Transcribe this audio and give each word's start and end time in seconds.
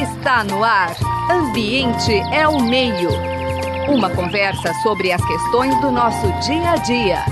Está 0.00 0.44
no 0.44 0.62
ar. 0.62 0.96
Ambiente 1.28 2.12
é 2.32 2.46
o 2.46 2.60
meio. 2.62 3.10
Uma 3.88 4.08
conversa 4.14 4.72
sobre 4.82 5.10
as 5.10 5.20
questões 5.26 5.74
do 5.80 5.90
nosso 5.90 6.26
dia 6.46 6.70
a 6.70 6.76
dia. 6.76 7.24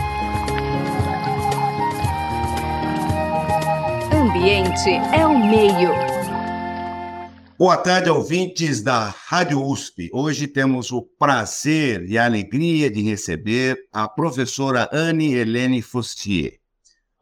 Ambiente 4.13 4.91
é 5.17 5.25
o 5.25 5.39
meio. 5.39 5.91
Boa 7.57 7.77
tarde, 7.77 8.11
ouvintes 8.11 8.83
da 8.83 9.15
Rádio 9.29 9.63
USP. 9.65 10.11
Hoje 10.13 10.49
temos 10.49 10.91
o 10.91 11.03
prazer 11.03 12.05
e 12.11 12.19
a 12.19 12.25
alegria 12.25 12.91
de 12.91 13.01
receber 13.01 13.79
a 13.93 14.09
professora 14.09 14.89
Anne 14.93 15.35
Helene 15.35 15.81
Fustier. 15.81 16.64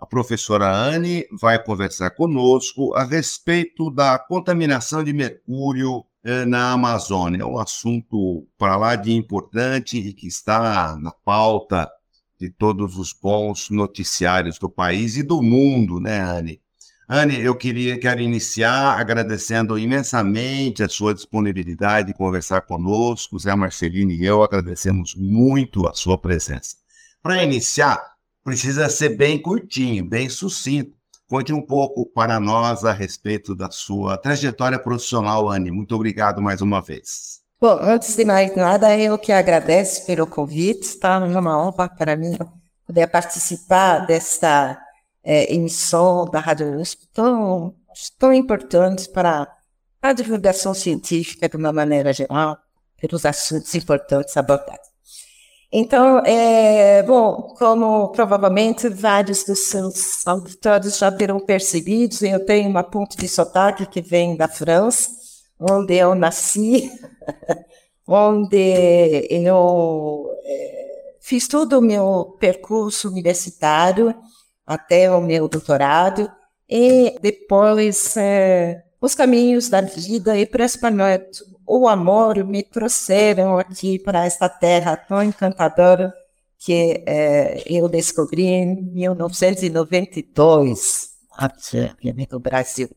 A 0.03 0.07
professora 0.07 0.69
Anne 0.69 1.25
vai 1.31 1.63
conversar 1.63 2.11
conosco 2.11 2.93
a 2.93 3.05
respeito 3.05 3.89
da 3.89 4.19
contaminação 4.19 5.05
de 5.05 5.13
mercúrio 5.13 6.05
eh, 6.25 6.45
na 6.45 6.73
Amazônia. 6.73 7.43
É 7.43 7.47
um 7.47 7.57
assunto 7.57 8.45
para 8.59 8.75
lá 8.77 8.97
de 8.97 9.13
importante 9.13 9.97
e 9.97 10.13
que 10.13 10.27
está 10.27 10.97
na 11.01 11.13
pauta 11.13 11.89
de 12.37 12.51
todos 12.51 12.99
os 12.99 13.13
bons 13.13 13.71
noticiários 13.71 14.59
do 14.59 14.69
país 14.69 15.17
e 15.17 15.23
do 15.23 15.41
mundo, 15.41 16.01
né, 16.01 16.21
Anne? 16.21 16.61
Anne, 17.09 17.41
eu 17.41 17.55
queria 17.55 17.97
quero 17.97 18.21
iniciar 18.21 18.99
agradecendo 18.99 19.79
imensamente 19.79 20.83
a 20.83 20.89
sua 20.89 21.15
disponibilidade 21.15 22.09
de 22.09 22.15
conversar 22.15 22.63
conosco. 22.63 23.39
Zé 23.39 23.55
Marcelino 23.55 24.11
e 24.11 24.25
eu 24.25 24.43
agradecemos 24.43 25.15
muito 25.15 25.87
a 25.87 25.95
sua 25.95 26.19
presença. 26.19 26.75
Para 27.23 27.45
iniciar, 27.45 28.13
precisa 28.45 28.89
ser 28.89 29.11
bem 29.11 29.41
curtinho, 29.41 30.05
bem 30.05 30.29
sucinto. 30.29 30.93
Conte 31.29 31.53
um 31.53 31.63
pouco 31.63 32.05
para 32.07 32.39
nós 32.39 32.85
a 32.85 32.93
respeito 32.93 33.55
da 33.55 33.71
sua 33.71 34.19
trajetória 34.19 34.79
profissional, 34.79 35.49
Anne. 35.49 35.71
Muito 35.71 35.95
obrigado 35.95 36.43
mais 36.43 36.61
uma 36.61 36.83
vez. 36.83 37.41
Bom, 37.59 37.79
antes 37.81 38.17
de 38.17 38.25
mais 38.25 38.55
nada, 38.55 38.99
eu 38.99 39.17
que 39.17 39.33
agradeço 39.33 40.05
pelo 40.05 40.27
convite. 40.27 40.83
Está 40.83 41.19
uma 41.19 41.67
honra 41.67 41.89
para 41.89 42.17
mim 42.17 42.37
poder 42.87 43.07
participar 43.07 44.01
desta 44.01 44.79
é, 45.25 45.55
emissão 45.55 46.27
da 46.27 46.41
Rádio 46.41 46.79
USP 46.79 47.07
tão, 47.13 47.75
tão 48.19 48.33
importante 48.33 49.09
para 49.09 49.49
a 50.03 50.13
divulgação 50.13 50.75
científica 50.75 51.49
de 51.49 51.57
uma 51.57 51.73
maneira 51.73 52.13
geral, 52.13 52.59
pelos 53.01 53.25
assuntos 53.25 53.75
importantes 53.75 54.37
abordados. 54.37 54.92
Então, 55.75 56.19
é, 56.27 57.03
bom, 57.03 57.55
como 57.57 58.09
provavelmente 58.13 58.91
vários 58.91 59.43
dos 59.43 59.71
seus 59.71 60.27
auditores 60.27 60.99
já 60.99 61.11
terão 61.11 61.41
percebido, 61.41 62.15
eu 62.27 62.45
tenho 62.45 62.69
uma 62.69 62.85
ponte 62.85 63.17
de 63.17 63.27
sotaque 63.27 63.87
que 63.87 64.03
vem 64.03 64.37
da 64.37 64.47
França, 64.47 65.09
onde 65.59 65.95
eu 65.95 66.15
nasci, 66.15 66.93
onde 68.07 69.27
eu 69.31 70.31
é, 70.45 71.15
fiz 71.23 71.49
todo 71.49 71.79
o 71.79 71.83
meu 71.83 72.37
percurso 72.39 73.09
universitário 73.09 74.15
até 74.67 75.11
o 75.11 75.23
meu 75.23 75.49
doutorado, 75.49 76.31
e 76.69 77.17
depois 77.23 78.15
é, 78.19 78.83
os 79.01 79.15
caminhos 79.15 79.71
da 79.71 79.81
vida 79.81 80.37
e 80.37 80.45
principalmente 80.45 81.43
o 81.79 81.89
amor 81.89 82.45
me 82.45 82.63
trouxeram 82.63 83.59
aqui 83.59 83.99
para 83.99 84.27
esta 84.27 84.49
terra 84.49 84.97
tão 84.97 85.23
encantadora 85.23 86.13
que 86.59 87.03
é, 87.07 87.63
eu 87.67 87.89
descobri 87.89 88.45
em 88.45 88.83
1992, 88.93 91.09
aqui 91.37 92.29
no 92.31 92.39
Brasil. 92.39 92.89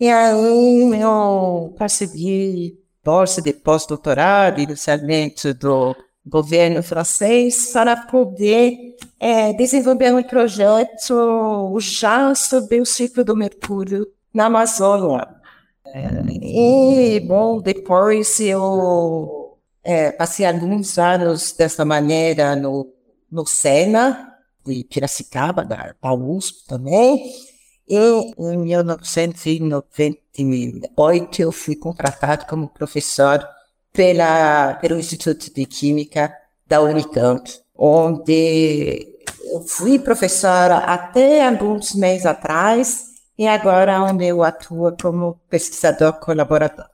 E 0.00 0.08
aí 0.08 1.00
eu 1.00 1.74
percebi 1.78 2.76
bolsa 3.04 3.40
de 3.40 3.52
pós-doutorado, 3.52 4.60
inicialmente 4.60 5.52
do 5.52 5.94
governo 6.26 6.82
francês, 6.82 7.70
para 7.72 7.96
poder 7.96 8.96
é, 9.20 9.52
desenvolver 9.52 10.12
um 10.12 10.22
projeto 10.22 11.78
já 11.78 12.34
sobre 12.34 12.80
o 12.80 12.86
ciclo 12.86 13.22
do 13.22 13.36
mercúrio 13.36 14.08
na 14.34 14.46
Amazônia. 14.46 15.36
E, 16.42 17.20
bom, 17.20 17.60
depois 17.60 18.40
eu 18.40 19.56
é, 19.82 20.12
passei 20.12 20.44
alguns 20.44 20.98
anos 20.98 21.52
dessa 21.52 21.82
maneira 21.84 22.54
no, 22.56 22.92
no 23.30 23.46
Sena, 23.46 24.34
de 24.64 24.82
Piracicaba, 24.84 25.64
da 25.64 25.94
USP 26.12 26.66
também. 26.66 27.32
E 27.88 27.96
em 27.96 28.34
1998 28.58 31.42
eu 31.42 31.52
fui 31.52 31.76
contratado 31.76 32.44
como 32.46 32.68
professor 32.68 33.46
pela, 33.92 34.74
pelo 34.74 34.98
Instituto 34.98 35.54
de 35.54 35.64
Química 35.66 36.34
da 36.66 36.82
Unicamp, 36.82 37.48
onde 37.76 39.06
eu 39.44 39.60
fui 39.62 40.00
professora 40.00 40.78
até 40.78 41.46
alguns 41.46 41.94
meses 41.94 42.26
atrás 42.26 43.15
e 43.38 43.46
agora 43.46 44.02
onde 44.02 44.26
eu 44.26 44.42
atuo 44.42 44.96
como 45.00 45.40
pesquisador 45.48 46.14
colaborador. 46.14 46.86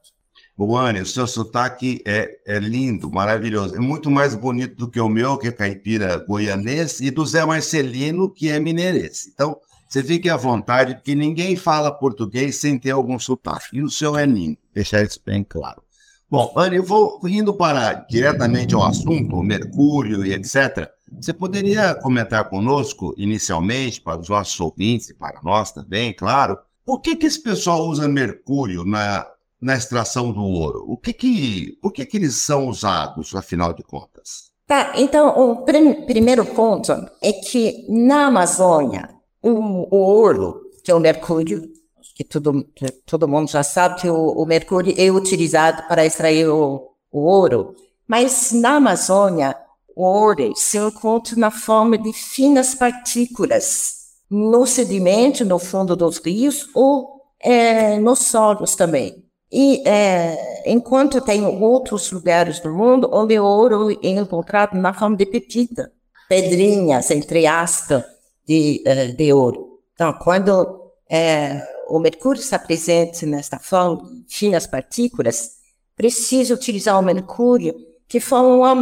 Boane, 0.56 1.00
o 1.00 1.06
seu 1.06 1.26
sotaque 1.26 2.02
é, 2.06 2.38
é 2.46 2.58
lindo, 2.58 3.10
maravilhoso. 3.10 3.74
É 3.74 3.80
muito 3.80 4.10
mais 4.10 4.34
bonito 4.34 4.76
do 4.76 4.90
que 4.90 5.00
o 5.00 5.08
meu, 5.08 5.38
que 5.38 5.48
é 5.48 5.52
caipira 5.52 6.18
goianês, 6.18 7.00
e 7.00 7.10
do 7.10 7.24
Zé 7.24 7.44
Marcelino, 7.44 8.30
que 8.30 8.48
é 8.48 8.60
mineirês. 8.60 9.26
Então, 9.26 9.56
você 9.88 10.02
fique 10.02 10.28
à 10.28 10.36
vontade, 10.36 10.94
porque 10.94 11.14
ninguém 11.14 11.56
fala 11.56 11.90
português 11.90 12.56
sem 12.56 12.78
ter 12.78 12.90
algum 12.90 13.18
sotaque. 13.18 13.76
E 13.76 13.82
o 13.82 13.90
seu 13.90 14.16
é 14.16 14.24
lindo, 14.24 14.58
deixar 14.74 15.02
isso 15.02 15.20
bem 15.24 15.42
claro. 15.42 15.82
Bom, 16.30 16.52
Anne, 16.56 16.76
eu 16.76 16.84
vou 16.84 17.20
indo 17.24 17.52
para 17.52 17.92
diretamente 18.08 18.74
ao 18.74 18.84
assunto, 18.84 19.42
mercúrio 19.42 20.24
e 20.24 20.32
etc. 20.32 20.88
Você 21.20 21.32
poderia 21.32 21.94
comentar 21.94 22.48
conosco, 22.48 23.14
inicialmente, 23.16 24.00
para 24.00 24.20
os 24.20 24.28
nossos 24.28 24.58
ouvintes 24.60 25.10
e 25.10 25.14
para 25.14 25.40
nós 25.42 25.72
também, 25.72 26.12
claro, 26.12 26.58
por 26.84 27.00
que, 27.00 27.16
que 27.16 27.26
esse 27.26 27.40
pessoal 27.40 27.86
usa 27.86 28.08
mercúrio 28.08 28.84
na, 28.84 29.26
na 29.60 29.74
extração 29.74 30.32
do 30.32 30.42
ouro? 30.42 30.84
O 30.88 30.96
que 30.96 31.12
que, 31.12 31.78
por 31.80 31.92
que, 31.92 32.04
que 32.04 32.16
eles 32.16 32.34
são 32.36 32.66
usados, 32.66 33.34
afinal 33.34 33.72
de 33.72 33.82
contas? 33.82 34.50
Tá, 34.66 34.92
então 34.96 35.28
o 35.38 35.64
prim 35.64 36.06
primeiro 36.06 36.44
ponto 36.44 36.92
é 37.20 37.32
que 37.32 37.86
na 37.88 38.26
Amazônia, 38.26 39.08
o, 39.42 39.50
o 39.50 39.96
ouro, 39.96 40.62
que 40.82 40.90
é 40.90 40.94
o 40.94 41.00
mercúrio, 41.00 41.70
que 42.14 42.24
todo, 42.24 42.66
todo 43.06 43.28
mundo 43.28 43.50
já 43.50 43.62
sabe 43.62 44.00
que 44.00 44.08
o, 44.08 44.16
o 44.16 44.46
mercúrio 44.46 44.94
é 44.96 45.10
utilizado 45.10 45.86
para 45.88 46.04
extrair 46.04 46.48
o, 46.48 46.90
o 47.10 47.20
ouro, 47.20 47.74
mas 48.06 48.52
na 48.52 48.76
Amazônia, 48.76 49.56
ouro 49.96 50.54
se 50.56 50.78
encontra 50.78 51.36
na 51.36 51.50
forma 51.50 51.98
de 51.98 52.12
finas 52.12 52.74
partículas 52.74 54.02
no 54.30 54.66
sedimento, 54.66 55.44
no 55.44 55.58
fundo 55.58 55.94
dos 55.94 56.18
rios 56.18 56.68
ou 56.74 57.20
é, 57.40 57.98
nos 57.98 58.20
solos 58.20 58.74
também. 58.74 59.22
E 59.50 59.86
é, 59.86 60.70
enquanto 60.70 61.20
tem 61.20 61.44
outros 61.44 62.10
lugares 62.10 62.58
do 62.60 62.72
mundo 62.72 63.10
onde 63.12 63.38
o 63.38 63.44
ouro 63.44 63.90
é 63.90 64.08
encontrado 64.08 64.74
na 64.74 64.94
forma 64.94 65.16
de 65.16 65.26
pepita, 65.26 65.92
pedrinhas, 66.28 67.10
entre 67.10 67.46
aspas, 67.46 68.02
de, 68.46 68.82
é, 68.86 69.08
de 69.08 69.32
ouro. 69.32 69.80
Então, 69.92 70.14
quando 70.14 70.90
é, 71.10 71.62
o 71.90 71.98
mercúrio 71.98 72.40
está 72.40 72.58
presente 72.58 73.26
nesta 73.26 73.58
forma, 73.58 74.02
finas 74.26 74.66
partículas, 74.66 75.50
precisa 75.94 76.54
utilizar 76.54 76.98
o 76.98 77.02
mercúrio 77.02 77.74
que 78.08 78.18
forma 78.18 78.56
uma 78.56 78.74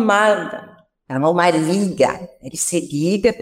é 1.16 1.18
uma 1.18 1.50
liga, 1.50 2.28
ele 2.40 2.56
se 2.56 2.78
liga 2.80 3.34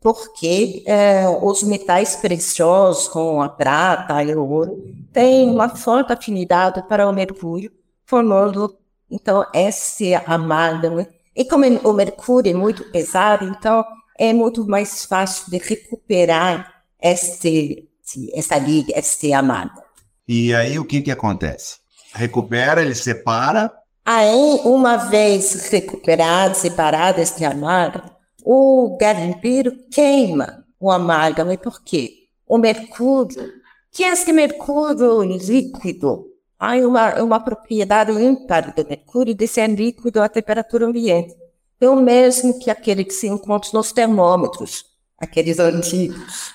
porque 0.00 0.84
é, 0.86 1.26
os 1.42 1.64
metais 1.64 2.14
preciosos, 2.14 3.08
como 3.08 3.42
a 3.42 3.48
prata 3.48 4.22
e 4.22 4.32
o 4.36 4.48
ouro, 4.48 4.94
têm 5.12 5.50
uma 5.50 5.68
forte 5.68 6.12
afinidade 6.12 6.80
para 6.86 7.08
o 7.08 7.12
mercúrio, 7.12 7.72
formando, 8.04 8.78
então, 9.10 9.44
esse 9.52 10.14
amálgama. 10.14 11.08
E 11.34 11.44
como 11.44 11.64
o 11.64 11.92
mercúrio 11.92 12.52
é 12.52 12.54
muito 12.54 12.84
pesado, 12.92 13.44
então, 13.46 13.84
é 14.16 14.32
muito 14.32 14.64
mais 14.64 15.04
fácil 15.04 15.50
de 15.50 15.58
recuperar 15.58 16.72
este, 17.02 17.88
essa 18.32 18.58
liga, 18.58 18.92
este 18.96 19.32
amálgama. 19.32 19.82
E 20.28 20.54
aí, 20.54 20.78
o 20.78 20.84
que 20.84 21.02
que 21.02 21.10
acontece? 21.10 21.78
Recupera, 22.14 22.80
ele 22.80 22.94
separa, 22.94 23.72
Aí, 24.08 24.60
uma 24.64 24.96
vez 24.96 25.68
recuperado, 25.68 26.54
separado 26.54 27.20
este 27.20 27.44
amálgama, 27.44 28.16
o 28.44 28.96
garimpeiro 29.00 29.76
queima 29.90 30.64
o 30.78 30.92
amálgama. 30.92 31.54
E 31.54 31.58
por 31.58 31.82
quê? 31.82 32.28
O 32.46 32.56
mercúrio, 32.56 33.52
que 33.90 34.04
é 34.04 34.10
esse 34.10 34.32
mercúrio 34.32 35.22
líquido, 35.22 36.26
há 36.56 36.76
uma, 36.76 37.20
uma 37.20 37.40
propriedade 37.40 38.12
ímpar 38.12 38.72
do 38.72 38.86
mercúrio 38.86 39.34
de 39.34 39.48
ser 39.48 39.66
líquido 39.68 40.22
à 40.22 40.28
temperatura 40.28 40.86
ambiente. 40.86 41.34
É 41.80 41.88
o 41.88 41.96
mesmo 41.96 42.60
que 42.60 42.70
aquele 42.70 43.04
que 43.04 43.12
se 43.12 43.26
encontra 43.26 43.70
nos 43.74 43.90
termômetros, 43.90 44.84
aqueles 45.18 45.58
antigos. 45.58 46.54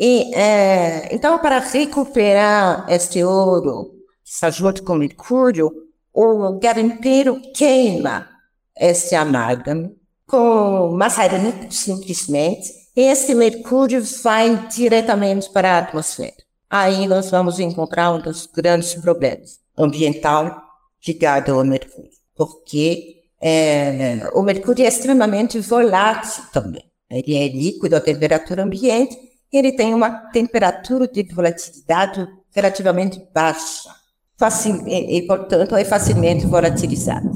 E, 0.00 0.34
é, 0.34 1.14
então, 1.14 1.38
para 1.38 1.60
recuperar 1.60 2.86
este 2.88 3.22
ouro 3.22 3.94
está 4.24 4.50
junto 4.50 4.82
com 4.82 4.96
mercúrio, 4.96 5.87
o 6.12 6.58
garimpeiro 6.58 7.40
queima 7.54 8.28
esse 8.78 9.14
amálgama 9.14 9.90
com 10.26 10.92
maçarico, 10.92 11.72
simplesmente, 11.72 12.70
e 12.94 13.00
esse 13.00 13.34
mercúrio 13.34 14.02
vai 14.22 14.68
diretamente 14.68 15.50
para 15.50 15.74
a 15.74 15.78
atmosfera. 15.78 16.36
Aí 16.68 17.06
nós 17.06 17.30
vamos 17.30 17.58
encontrar 17.58 18.12
um 18.12 18.20
dos 18.20 18.46
grandes 18.46 18.94
problemas 18.94 19.58
ambiental 19.76 20.60
ligado 21.06 21.54
ao 21.54 21.64
mercúrio, 21.64 22.10
porque 22.36 23.22
é, 23.40 24.28
o 24.34 24.42
mercúrio 24.42 24.84
é 24.84 24.88
extremamente 24.88 25.58
volátil 25.60 26.44
também. 26.52 26.84
Ele 27.10 27.36
é 27.36 27.48
líquido 27.48 27.96
à 27.96 28.00
temperatura 28.00 28.64
ambiente 28.64 29.16
e 29.50 29.56
ele 29.56 29.72
tem 29.72 29.94
uma 29.94 30.10
temperatura 30.30 31.08
de 31.08 31.22
volatilidade 31.22 32.28
relativamente 32.52 33.26
baixa 33.32 33.97
e, 34.86 35.22
portanto, 35.22 35.74
é 35.74 35.84
facilmente 35.84 36.46
volatilizado. 36.46 37.28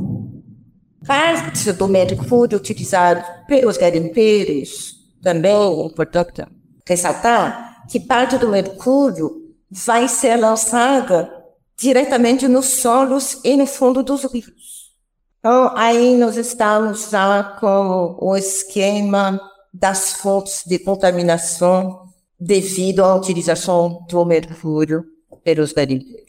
Parte 1.07 1.73
do 1.73 1.89
mercúrio 1.89 2.59
utilizado 2.59 3.25
pelos 3.49 3.77
garimpeiros 3.77 4.95
também 5.21 5.53
é 5.53 5.87
importante 5.87 6.45
ressaltar 6.87 7.87
que 7.89 7.99
parte 7.99 8.39
do 8.39 8.49
mercúrio 8.49 9.55
vai 9.69 10.07
ser 10.07 10.37
lançada 10.37 11.31
diretamente 11.77 12.47
nos 12.47 12.67
solos 12.67 13.41
e 13.43 13.57
no 13.57 13.67
fundo 13.67 14.03
dos 14.03 14.25
rios. 14.25 14.93
Então, 15.41 15.73
aí 15.77 16.17
nós 16.17 16.37
estamos 16.37 17.11
já 17.11 17.43
com 17.59 18.17
o 18.21 18.37
esquema 18.37 19.41
das 19.75 20.13
fontes 20.13 20.63
de 20.65 20.79
contaminação 20.79 22.05
devido 22.39 23.03
à 23.03 23.17
utilização 23.17 24.05
do 24.09 24.25
mercúrio 24.25 25.05
pelos 25.43 25.73
garimpeiros. 25.73 26.22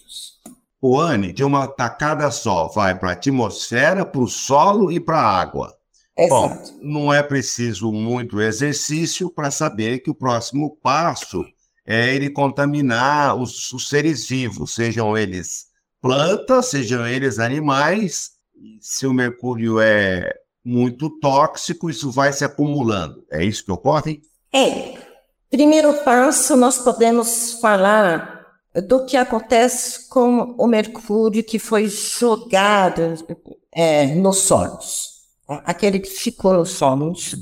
O 0.86 1.00
Anne, 1.00 1.32
de 1.32 1.46
uma 1.46 1.66
tacada 1.66 2.30
só, 2.30 2.68
vai 2.68 2.94
para 2.94 3.12
a 3.12 3.14
atmosfera, 3.14 4.06
para 4.06 4.20
o 4.20 4.28
solo 4.28 4.92
e 4.92 5.00
para 5.00 5.18
a 5.18 5.40
água. 5.40 5.74
Exato. 6.18 6.74
Bom, 6.74 6.80
não 6.82 7.14
é 7.14 7.24
preciso 7.24 7.90
muito 7.90 8.42
exercício 8.42 9.30
para 9.30 9.50
saber 9.50 10.00
que 10.00 10.12
o 10.12 10.14
próximo 10.14 10.76
passo 10.84 11.42
é 11.88 12.14
ele 12.14 12.30
contaminar 12.30 13.38
os, 13.38 13.72
os 13.72 13.88
seres 13.88 14.28
vivos, 14.28 14.76
sejam 14.76 15.18
eles 15.18 15.68
plantas, 16.02 16.66
sejam 16.66 17.08
eles 17.08 17.40
animais. 17.40 18.32
Se 18.82 19.08
o 19.08 19.14
mercúrio 19.14 19.80
é 19.80 20.34
muito 20.66 21.10
tóxico, 21.22 21.90
isso 21.90 22.12
vai 22.12 22.34
se 22.34 22.44
acumulando. 22.44 23.24
É 23.32 23.42
isso 23.42 23.64
que 23.64 23.72
ocorre? 23.72 24.22
É. 24.54 24.96
Primeiro 25.50 25.94
passo, 26.04 26.58
nós 26.58 26.78
podemos 26.78 27.54
falar 27.62 28.33
do 28.82 29.06
que 29.06 29.16
acontece 29.16 30.08
com 30.10 30.56
o 30.58 30.68
mercúrio 30.68 31.44
que 31.44 31.60
foi 31.60 31.88
jogado 31.88 33.02
é, 33.72 34.08
nos 34.16 34.40
solos. 34.40 35.14
Aquele 35.48 36.00
que 36.00 36.10
ficou 36.10 36.54
nos 36.54 36.72
solos 36.72 37.36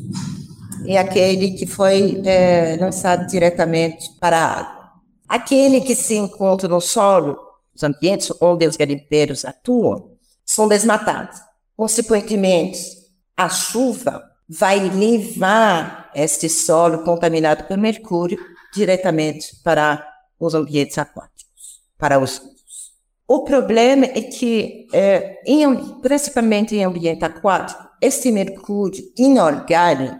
e 0.85 0.97
aquele 0.97 1.51
que 1.51 1.65
foi 1.65 2.21
é, 2.25 2.77
lançado 2.79 3.27
diretamente 3.27 4.09
para 4.19 4.37
a 4.37 4.59
água. 4.59 4.91
Aquele 5.27 5.79
que 5.79 5.95
se 5.95 6.15
encontra 6.15 6.67
no 6.67 6.81
solo, 6.81 7.37
os 7.73 7.83
ambientes 7.83 8.31
onde 8.41 8.67
os 8.67 8.75
garimpeiros 8.75 9.45
atuam, 9.45 10.11
são 10.45 10.67
desmatados. 10.67 11.39
Consequentemente, 11.77 12.81
a 13.37 13.47
chuva 13.47 14.21
vai 14.49 14.79
levar 14.89 16.11
este 16.13 16.49
solo 16.49 17.03
contaminado 17.03 17.63
por 17.63 17.77
mercúrio 17.77 18.37
diretamente 18.73 19.55
para 19.63 20.10
os 20.45 20.55
ambientes 20.55 20.97
aquáticos, 20.97 21.81
para 21.97 22.19
os 22.19 22.37
rios. 22.39 22.93
O 23.27 23.43
problema 23.43 24.05
é 24.05 24.21
que, 24.21 24.87
é, 24.91 25.41
em, 25.45 25.99
principalmente 26.01 26.75
em 26.75 26.83
ambiente 26.83 27.23
aquático, 27.23 27.81
este 28.01 28.31
mercúrio 28.31 29.03
inorgânico, 29.17 30.19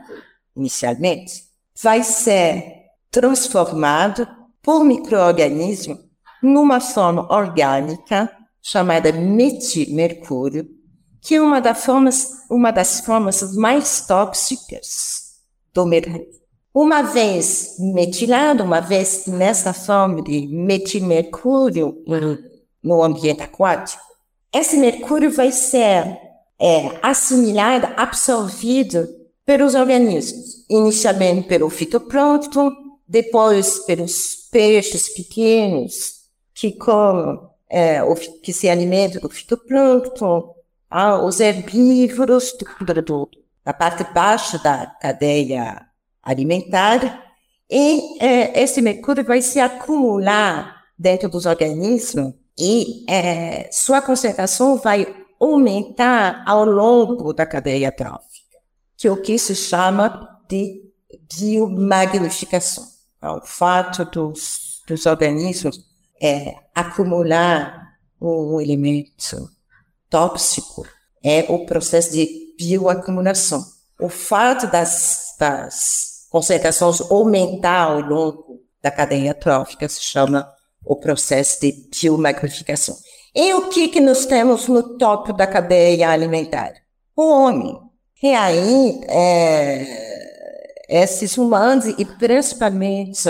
inicialmente, 0.56 1.44
vai 1.82 2.04
ser 2.04 2.64
transformado 3.10 4.28
por 4.62 4.84
microorganismos 4.84 5.98
numa 6.42 6.80
forma 6.80 7.28
orgânica 7.34 8.32
chamada 8.62 9.12
metilmercúrio, 9.12 10.70
que 11.20 11.36
é 11.36 11.42
uma 11.42 11.60
das 11.60 11.84
formas, 11.84 12.28
uma 12.50 12.72
das 12.72 13.02
formas 13.02 13.56
mais 13.56 14.06
tóxicas 14.06 15.40
do 15.74 15.86
mercúrio. 15.86 16.41
Uma 16.74 17.02
vez 17.02 17.76
metilado, 17.80 18.64
uma 18.64 18.80
vez 18.80 19.26
nessa 19.28 19.74
forma 19.74 20.22
de 20.22 20.48
metilmercúrio 20.48 22.02
no 22.82 23.04
ambiente 23.04 23.42
aquático, 23.42 24.02
esse 24.54 24.78
mercúrio 24.78 25.30
vai 25.32 25.52
ser 25.52 26.18
é, 26.60 26.98
assimilado, 27.02 27.88
absorvido 27.98 29.08
pelos 29.46 29.76
organismos, 29.76 30.66
inicialmente 30.70 31.48
pelo 31.48 31.70
fitoplâncton, 31.70 32.72
depois 33.06 33.80
pelos 33.80 34.48
peixes 34.50 35.10
pequenos 35.10 36.22
que 36.54 36.72
comem, 36.72 37.38
é, 37.70 38.00
que 38.42 38.54
se 38.54 38.70
alimentam 38.70 39.22
do 39.22 39.30
fitoplâncton, 39.30 40.56
ah, 40.90 41.22
os 41.22 41.40
herbívoros 41.40 42.54
da 43.66 43.74
parte 43.74 44.04
baixa 44.14 44.58
da 44.60 44.86
cadeia 44.86 45.91
alimentar, 46.24 47.32
e 47.70 48.22
é, 48.24 48.62
esse 48.62 48.82
mercúrio 48.82 49.24
vai 49.24 49.42
se 49.42 49.60
acumular 49.60 50.84
dentro 50.98 51.30
dos 51.30 51.46
organismos 51.46 52.34
e 52.60 53.06
é, 53.10 53.70
sua 53.72 54.02
concentração 54.02 54.78
vai 54.78 55.08
aumentar 55.40 56.44
ao 56.46 56.66
longo 56.66 57.34
da 57.34 57.46
cadeia 57.46 57.92
trófica, 57.92 58.58
que 58.98 59.08
é 59.08 59.12
o 59.12 59.22
que 59.22 59.40
se 59.40 59.56
chama 59.56 60.40
de 60.48 60.84
biomagnificação. 61.34 62.86
É 63.22 63.30
o 63.30 63.42
fato 63.42 64.06
dos, 64.06 64.82
dos 64.88 65.06
organismos 65.06 65.80
é, 66.22 66.56
acumular 66.76 67.98
um 68.22 68.62
elemento 68.62 69.50
tóxico 70.10 70.86
é 71.24 71.46
o 71.50 71.66
processo 71.66 72.12
de 72.12 72.54
bioacumulação. 72.58 73.64
O 74.00 74.10
fato 74.10 74.68
das, 74.68 75.36
das 75.40 76.11
concentrações 76.32 77.02
aumentar 77.12 77.84
ao 77.84 78.00
longo 78.00 78.62
da 78.82 78.90
cadeia 78.90 79.34
trófica 79.34 79.88
se 79.88 80.02
chama 80.02 80.50
o 80.84 80.96
processo 80.96 81.62
de 81.62 81.90
biomagnificação. 81.92 82.96
E 83.36 83.54
o 83.54 83.70
que, 83.70 83.90
que 83.90 84.02
nós 84.02 84.26
temos 84.26 84.68
no 84.68 84.98
topo 84.98 85.34
da 85.34 85.46
cadeia 85.46 86.10
alimentar? 86.10 86.74
O 87.16 87.30
homem. 87.30 87.78
E 88.24 88.34
aí, 88.34 89.02
é, 89.08 91.04
esses 91.04 91.38
humanos, 91.38 91.86
e 91.86 92.06
principalmente 92.06 93.30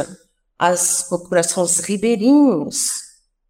as 0.57 1.03
populações 1.03 1.79
ribeirinhas, 1.79 2.91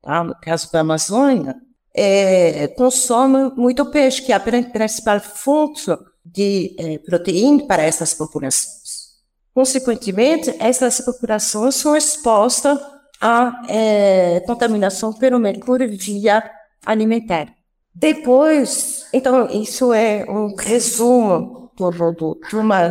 tá? 0.02 0.24
no 0.24 0.36
caso 0.40 0.72
da 0.72 0.80
Amazônia, 0.80 1.56
é, 1.94 2.68
consome 2.70 3.52
muito 3.56 3.86
peixe, 3.92 4.22
que 4.22 4.32
é 4.32 4.36
a 4.36 4.40
principal 4.40 5.20
fonte 5.20 5.92
de 6.26 6.76
é, 6.80 6.98
proteína 7.00 7.66
para 7.66 7.84
essas 7.84 8.14
populações. 8.14 8.81
Consequentemente, 9.54 10.56
essas 10.60 11.02
populações 11.02 11.76
são 11.76 11.96
expostas 11.96 12.80
à 13.20 13.62
é, 13.68 14.40
contaminação 14.46 15.14
pelo 15.14 15.40
mercúrio 15.40 15.90
via 15.90 16.44
alimentar. 16.86 17.54
Depois, 17.94 19.06
então, 19.14 19.50
isso 19.50 19.94
é 19.94 20.26
um 20.30 20.56
resumo 20.56 21.72
do, 21.78 22.40
de 22.48 22.56
uma 22.56 22.90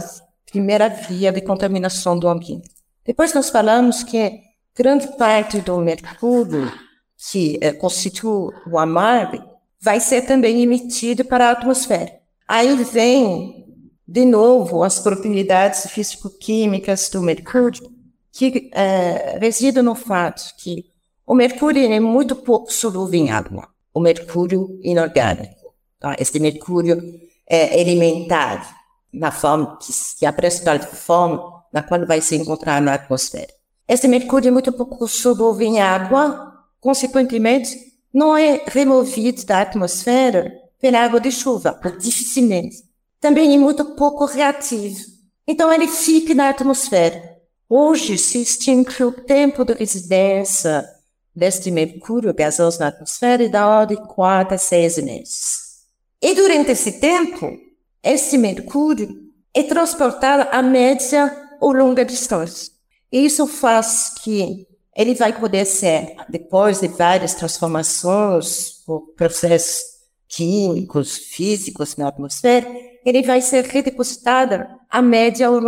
primeira 0.50 0.88
via 0.88 1.32
de 1.32 1.40
contaminação 1.40 2.18
do 2.18 2.28
ambiente. 2.28 2.68
Depois 3.06 3.32
nós 3.32 3.48
falamos 3.48 4.02
que 4.02 4.40
grande 4.76 5.08
parte 5.16 5.60
do 5.60 5.78
mercúrio 5.78 6.70
que 7.30 7.58
é, 7.60 7.72
constitui 7.72 8.50
o 8.66 8.78
amargo, 8.78 9.44
vai 9.80 10.00
ser 10.00 10.22
também 10.22 10.62
emitido 10.62 11.24
para 11.24 11.48
a 11.48 11.52
atmosfera. 11.52 12.10
Aí 12.48 12.74
vem, 12.84 13.59
de 14.10 14.24
novo, 14.24 14.82
as 14.82 14.98
propriedades 14.98 15.88
físico-químicas 15.88 17.08
do 17.10 17.22
mercúrio, 17.22 17.88
que 18.32 18.68
é, 18.74 19.38
residem 19.40 19.84
no 19.84 19.94
fato 19.94 20.52
que 20.58 20.84
o 21.24 21.32
mercúrio 21.32 21.84
é 21.92 22.00
muito 22.00 22.34
pouco 22.34 22.72
solúvel 22.72 23.20
em 23.20 23.30
água, 23.30 23.68
o 23.94 24.00
mercúrio 24.00 24.80
inorgânico. 24.82 25.72
Tá? 26.00 26.16
Este 26.18 26.40
mercúrio 26.40 27.00
é 27.48 27.80
elementar, 27.80 28.80
na 29.12 29.30
forma 29.30 29.78
que, 29.80 29.92
que 30.18 30.26
a 30.26 30.32
principal 30.32 30.80
forma 30.80 31.62
na 31.72 31.84
qual 31.84 32.04
vai 32.04 32.20
se 32.20 32.34
encontrar 32.34 32.82
na 32.82 32.94
atmosfera. 32.94 33.54
Este 33.86 34.08
mercúrio 34.08 34.48
é 34.48 34.50
muito 34.50 34.72
pouco 34.72 35.06
solúvel 35.06 35.68
em 35.68 35.80
água, 35.80 36.52
consequentemente, 36.80 37.78
não 38.12 38.36
é 38.36 38.60
removido 38.66 39.44
da 39.44 39.60
atmosfera 39.60 40.52
pela 40.80 40.98
água 40.98 41.20
de 41.20 41.30
chuva, 41.30 41.78
dificilmente. 42.00 42.89
Também 43.20 43.54
é 43.54 43.58
muito 43.58 43.84
pouco 43.96 44.24
reativo. 44.24 44.98
Então, 45.46 45.72
ele 45.72 45.86
fica 45.86 46.34
na 46.34 46.48
atmosfera. 46.48 47.38
Hoje 47.68 48.16
se 48.16 48.40
estima 48.40 48.84
o 49.00 49.12
tempo 49.12 49.64
de 49.64 49.74
residência 49.74 50.84
deste 51.34 51.70
mercúrio 51.70 52.34
gasoso 52.34 52.80
na 52.80 52.88
atmosfera 52.88 53.44
é 53.44 53.48
da 53.48 53.66
ordem 53.66 53.96
de 53.96 54.08
4 54.08 54.54
a 54.54 54.58
6 54.58 54.98
meses. 54.98 55.60
E 56.20 56.34
durante 56.34 56.72
esse 56.72 57.00
tempo, 57.00 57.56
este 58.02 58.36
mercúrio 58.36 59.08
é 59.54 59.62
transportado 59.62 60.48
a 60.50 60.62
média 60.62 61.34
ou 61.60 61.72
longa 61.72 62.04
distância. 62.04 62.72
Isso 63.12 63.46
faz 63.46 64.14
que 64.22 64.66
ele 64.96 65.14
vai 65.14 65.38
poder 65.38 65.64
ser, 65.64 66.16
depois 66.28 66.80
de 66.80 66.88
várias 66.88 67.34
transformações 67.34 68.82
por 68.84 69.14
processos 69.16 69.82
químicos, 70.28 71.16
físicos 71.16 71.96
na 71.96 72.08
atmosfera, 72.08 72.66
ele 73.04 73.22
vai 73.22 73.40
ser 73.40 73.64
redepositado 73.64 74.66
a 74.88 75.00
média 75.00 75.50
ou 75.50 75.60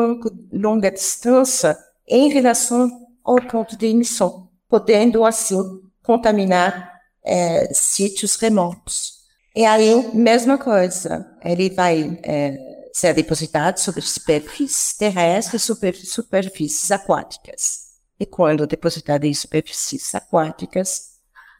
longa 0.52 0.90
distância 0.90 1.76
em 2.06 2.28
relação 2.28 2.90
ao 3.24 3.36
ponto 3.36 3.76
de 3.76 3.86
emissão, 3.86 4.48
podendo 4.68 5.24
assim 5.24 5.62
contaminar 6.02 6.92
é, 7.24 7.72
sítios 7.72 8.36
remotos. 8.36 9.22
E 9.54 9.64
aí, 9.64 10.10
mesma 10.14 10.58
coisa, 10.58 11.26
ele 11.44 11.70
vai 11.70 12.18
é, 12.22 12.56
ser 12.92 13.14
depositado 13.14 13.78
sobre 13.78 14.02
superfícies 14.02 14.96
terrestres 14.96 15.62
super, 15.62 15.94
superfícies 15.94 16.90
aquáticas. 16.90 17.92
E 18.18 18.26
quando 18.26 18.66
depositado 18.66 19.24
em 19.24 19.34
superfícies 19.34 20.14
aquáticas, 20.14 21.12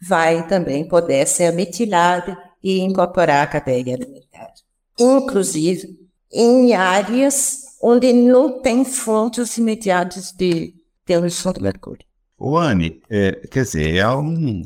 vai 0.02 0.46
também 0.48 0.86
poder 0.86 1.26
ser 1.26 1.52
metilado 1.52 2.36
e 2.62 2.80
incorporar 2.80 3.44
a 3.44 3.46
cadeia 3.46 3.94
alimentar. 3.94 4.52
Inclusive 4.98 6.02
em 6.32 6.72
áreas 6.74 7.62
onde 7.82 8.12
não 8.12 8.60
tem 8.60 8.84
fontes 8.84 9.58
imediatas 9.58 10.32
de, 10.32 10.74
emissão 11.08 11.52
de 11.52 11.60
mercúrio. 11.60 12.06
O 12.38 12.56
Anne, 12.56 13.02
é, 13.10 13.32
quer 13.50 13.64
dizer, 13.64 13.96
é 13.96 14.08
um, 14.08 14.62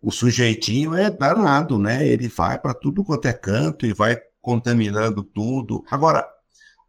o 0.00 0.10
sujeitinho 0.10 0.94
é 0.94 1.10
danado, 1.10 1.78
né? 1.78 2.06
Ele 2.06 2.28
vai 2.28 2.58
para 2.58 2.74
tudo 2.74 3.04
quanto 3.04 3.26
é 3.26 3.32
canto 3.32 3.84
e 3.84 3.92
vai 3.92 4.18
contaminando 4.40 5.22
tudo. 5.22 5.84
Agora, 5.90 6.26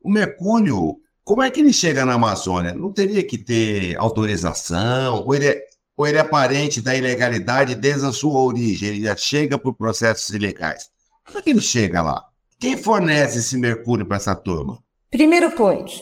o 0.01 0.09
mercúrio, 0.09 0.97
como 1.23 1.41
é 1.41 1.49
que 1.49 1.59
ele 1.59 1.73
chega 1.73 2.05
na 2.05 2.13
Amazônia? 2.13 2.73
Não 2.73 2.91
teria 2.93 3.25
que 3.25 3.37
ter 3.37 3.97
autorização? 3.97 5.23
Ou 5.25 5.33
ele 5.33 5.47
é, 5.47 5.61
ou 5.97 6.07
ele 6.07 6.17
é 6.17 6.23
parente 6.23 6.81
da 6.81 6.95
ilegalidade 6.95 7.75
desde 7.75 8.05
a 8.05 8.11
sua 8.11 8.39
origem? 8.39 8.89
Ele 8.89 9.03
já 9.03 9.15
chega 9.15 9.57
por 9.57 9.73
processos 9.73 10.29
ilegais. 10.29 10.89
Como 11.25 11.39
é 11.39 11.41
que 11.41 11.49
ele 11.49 11.61
chega 11.61 12.01
lá? 12.01 12.28
Quem 12.59 12.75
fornece 12.75 13.39
esse 13.39 13.57
mercúrio 13.57 14.05
para 14.05 14.17
essa 14.17 14.35
turma? 14.35 14.83
Primeiro 15.09 15.49
ponto. 15.51 15.93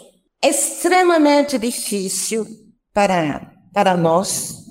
Extremamente 0.43 1.57
difícil 1.59 2.47
para, 2.91 3.53
para 3.71 3.95
nós 3.95 4.65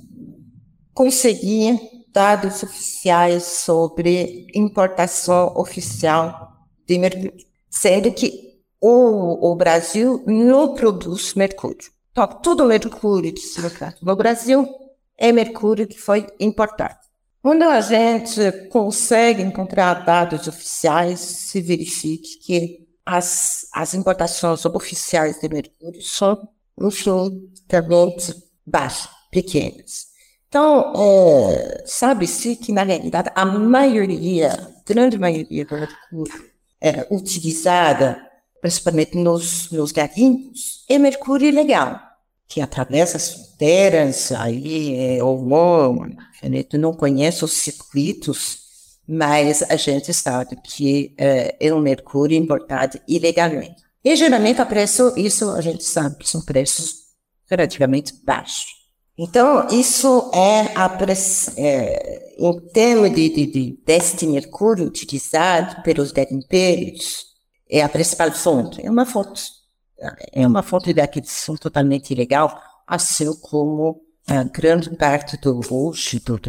conseguir 0.93 1.79
dados 2.13 2.65
oficiais 2.65 3.45
sobre 3.45 4.49
importação 4.53 5.53
oficial 5.57 6.57
de 6.85 6.99
mercúrio, 6.99 7.35
sendo 7.71 8.13
que 8.13 8.59
o, 8.81 9.53
o 9.53 9.55
Brasil 9.55 10.25
não 10.27 10.75
produz 10.75 11.35
mercúrio. 11.35 11.89
Então, 12.11 12.27
todo 12.27 12.65
mercúrio 12.65 13.33
deslocado 13.33 13.97
no 14.03 14.17
Brasil 14.17 14.67
é 15.17 15.31
mercúrio 15.31 15.87
que 15.87 15.99
foi 15.99 16.27
importado. 16.41 17.06
Quando 17.47 17.63
a 17.63 17.81
gente 17.81 18.51
consegue 18.71 19.41
encontrar 19.41 20.05
dados 20.05 20.49
oficiais, 20.49 21.21
se 21.21 21.61
verifica 21.61 22.27
que 22.45 22.89
as, 23.07 23.69
as 23.73 23.95
importações 23.95 24.65
oficiais 24.67 25.39
de 25.41 25.49
mercúrio 25.49 26.03
são, 26.03 26.49
infinitamente 26.77 28.35
baixas, 28.67 29.09
pequenas. 29.31 30.07
Então, 30.49 30.93
é, 30.97 31.85
sabe-se 31.87 32.57
que, 32.57 32.73
na 32.73 32.83
realidade, 32.83 33.31
a 33.33 33.45
maioria, 33.45 34.75
grande 34.85 35.17
maioria 35.17 35.65
do 35.65 35.77
mercúrio 35.77 36.45
é, 36.81 37.07
utilizada, 37.13 38.21
principalmente 38.61 39.17
nos, 39.17 39.71
nos 39.71 39.93
garimpos, 39.93 40.85
é 40.89 40.99
mercúrio 40.99 41.49
ilegal, 41.49 42.06
que 42.49 42.61
atravessa 42.61 43.17
as 43.17 43.31
fronteiras, 43.31 44.33
aí 44.33 44.95
é 44.97 45.23
hormônio, 45.23 46.17
a 46.43 46.49
gente 46.49 46.79
não 46.79 46.95
conhece 46.95 47.45
os 47.45 47.53
circuitos, 47.53 48.59
mas 49.09 49.63
a 49.63 49.77
gente 49.77 50.13
sabe 50.13 50.57
que 50.63 51.15
é, 51.19 51.57
é 51.61 51.75
um 51.75 51.81
mercúrio 51.81 52.37
importado 52.37 53.01
ilegalmente. 53.07 53.83
E 54.05 54.15
geralmente 54.15 54.61
a 54.61 54.67
preço, 54.67 55.13
isso 55.17 55.51
a 55.51 55.61
gente 55.61 55.83
sabe, 55.83 56.17
são 56.29 56.41
preços 56.41 57.07
relativamente 57.49 58.13
baixos. 58.25 58.77
Então, 59.19 59.67
isso 59.69 60.31
é, 60.35 60.73
a, 60.77 60.99
é 61.57 62.35
em 62.39 62.61
termos 62.69 63.15
de, 63.15 63.29
de, 63.31 63.47
de, 63.47 63.79
deste 63.85 64.27
mercúrio 64.27 64.87
utilizado 64.87 65.83
pelos 65.83 66.13
garimpeiros, 66.13 67.25
é 67.69 67.83
a 67.83 67.89
principal 67.89 68.31
fonte. 68.33 68.85
É 68.85 68.91
uma 68.91 69.07
fonte, 69.07 69.43
é 70.33 70.47
uma 70.47 70.63
fonte 70.63 70.93
de 70.93 71.01
aquisição 71.01 71.57
totalmente 71.57 72.11
ilegal, 72.13 72.61
assim 72.87 73.35
como 73.41 74.01
a 74.27 74.43
grande 74.45 74.91
parte 74.97 75.37
do 75.39 75.61
do, 75.61 76.41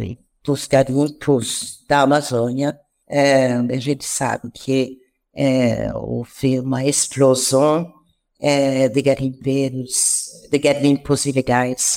dos 0.44 0.66
garimpos 0.66 1.84
da 1.88 2.00
Amazônia. 2.00 2.78
É, 3.08 3.52
a 3.52 3.78
gente 3.78 4.04
sabe 4.04 4.50
que 4.52 4.98
é, 5.34 5.90
houve 5.94 6.60
uma 6.60 6.84
explosão 6.84 7.92
é, 8.40 8.88
de 8.88 9.00
garimpeiros, 9.02 10.26
de 10.50 10.58
garimpos 10.58 11.26
ilegais 11.26 11.96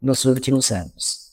nos 0.00 0.24
últimos 0.24 0.70
anos. 0.70 1.24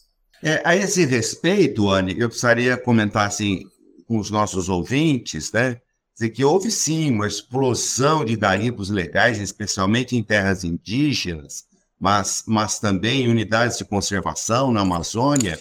É, 0.43 0.61
a 0.65 0.75
esse 0.75 1.05
respeito, 1.05 1.89
Anne, 1.89 2.15
eu 2.17 2.27
precisaria 2.27 2.75
comentar 2.75 3.27
assim 3.27 3.63
com 4.07 4.17
os 4.17 4.31
nossos 4.31 4.69
ouvintes, 4.69 5.51
né? 5.51 5.79
Dizer 6.21 6.33
que 6.33 6.45
houve 6.45 6.69
sim 6.69 7.09
uma 7.09 7.25
explosão 7.25 8.23
de 8.23 8.35
garimpos 8.35 8.91
legais, 8.91 9.39
especialmente 9.39 10.15
em 10.15 10.21
terras 10.21 10.63
indígenas, 10.63 11.65
mas, 11.99 12.43
mas 12.45 12.77
também 12.77 13.23
em 13.23 13.27
unidades 13.27 13.79
de 13.79 13.85
conservação 13.85 14.71
na 14.71 14.81
Amazônia. 14.81 15.57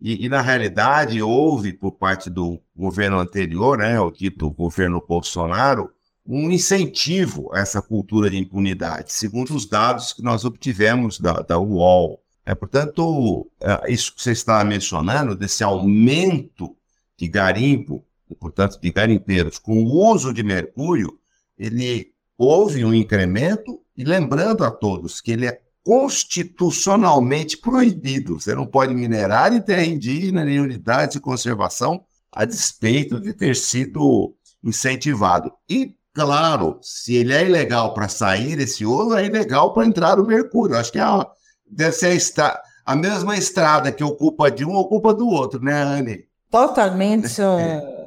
E, 0.00 0.24
e, 0.24 0.28
na 0.30 0.40
realidade 0.40 1.20
houve 1.20 1.74
por 1.74 1.92
parte 1.92 2.30
do 2.30 2.58
governo 2.74 3.18
anterior, 3.18 3.76
né, 3.76 4.00
o 4.00 4.10
dito 4.10 4.50
governo 4.50 5.04
Bolsonaro, 5.06 5.90
um 6.24 6.50
incentivo 6.50 7.50
a 7.52 7.58
essa 7.58 7.82
cultura 7.82 8.30
de 8.30 8.38
impunidade, 8.38 9.12
segundo 9.12 9.54
os 9.54 9.66
dados 9.66 10.14
que 10.14 10.22
nós 10.22 10.42
obtivemos 10.42 11.20
da, 11.20 11.34
da 11.42 11.58
UOL. 11.58 12.18
É, 12.46 12.54
portanto, 12.54 13.46
é, 13.60 13.92
isso 13.92 14.14
que 14.14 14.22
você 14.22 14.32
está 14.32 14.64
mencionando, 14.64 15.36
desse 15.36 15.62
aumento 15.62 16.74
de 17.14 17.28
garimpo, 17.28 18.07
e, 18.30 18.34
portanto, 18.34 18.78
de 18.80 18.90
garimpeiros 18.90 19.58
com 19.58 19.82
o 19.82 20.10
uso 20.12 20.32
de 20.32 20.42
mercúrio, 20.42 21.18
ele 21.58 22.12
houve 22.36 22.84
um 22.84 22.94
incremento, 22.94 23.80
e 23.96 24.04
lembrando 24.04 24.64
a 24.64 24.70
todos 24.70 25.20
que 25.20 25.32
ele 25.32 25.46
é 25.46 25.60
constitucionalmente 25.84 27.56
proibido. 27.56 28.38
Você 28.38 28.54
não 28.54 28.66
pode 28.66 28.94
minerar 28.94 29.52
em 29.52 29.60
terra 29.60 29.84
indígena 29.84 30.44
nem 30.44 30.60
unidade 30.60 31.12
de 31.12 31.20
conservação, 31.20 32.04
a 32.30 32.44
despeito 32.44 33.18
de 33.18 33.32
ter 33.32 33.56
sido 33.56 34.34
incentivado. 34.62 35.50
E, 35.68 35.96
claro, 36.12 36.78
se 36.82 37.16
ele 37.16 37.32
é 37.32 37.44
ilegal 37.44 37.94
para 37.94 38.06
sair 38.06 38.58
esse 38.60 38.84
ouro, 38.84 39.16
é 39.16 39.24
ilegal 39.24 39.72
para 39.72 39.86
entrar 39.86 40.20
o 40.20 40.26
mercúrio. 40.26 40.76
Acho 40.76 40.92
que 40.92 40.98
é 40.98 41.04
uma 41.06 41.26
deve 41.70 41.92
ser 41.92 42.06
a, 42.06 42.14
estra... 42.14 42.62
a 42.84 42.96
mesma 42.96 43.36
estrada 43.36 43.92
que 43.92 44.04
ocupa 44.04 44.50
de 44.50 44.64
um, 44.64 44.74
ocupa 44.74 45.12
do 45.12 45.28
outro, 45.28 45.62
né, 45.62 45.82
Anne? 45.82 46.24
Totalmente 46.50 47.40
é. 47.40 47.97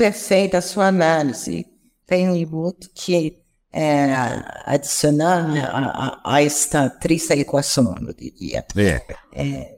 Perfeita 0.00 0.56
a 0.56 0.62
sua 0.62 0.86
análise. 0.86 1.66
Tem 2.06 2.26
muito 2.46 2.88
que 2.94 3.36
é, 3.70 4.14
adicionar 4.64 5.46
a, 5.62 6.22
a, 6.24 6.36
a, 6.36 6.42
esta 6.42 6.88
triste 6.88 7.34
equação, 7.34 7.94
eu 8.00 8.14
diria. 8.14 8.64
É. 8.74 9.02
É, 9.34 9.76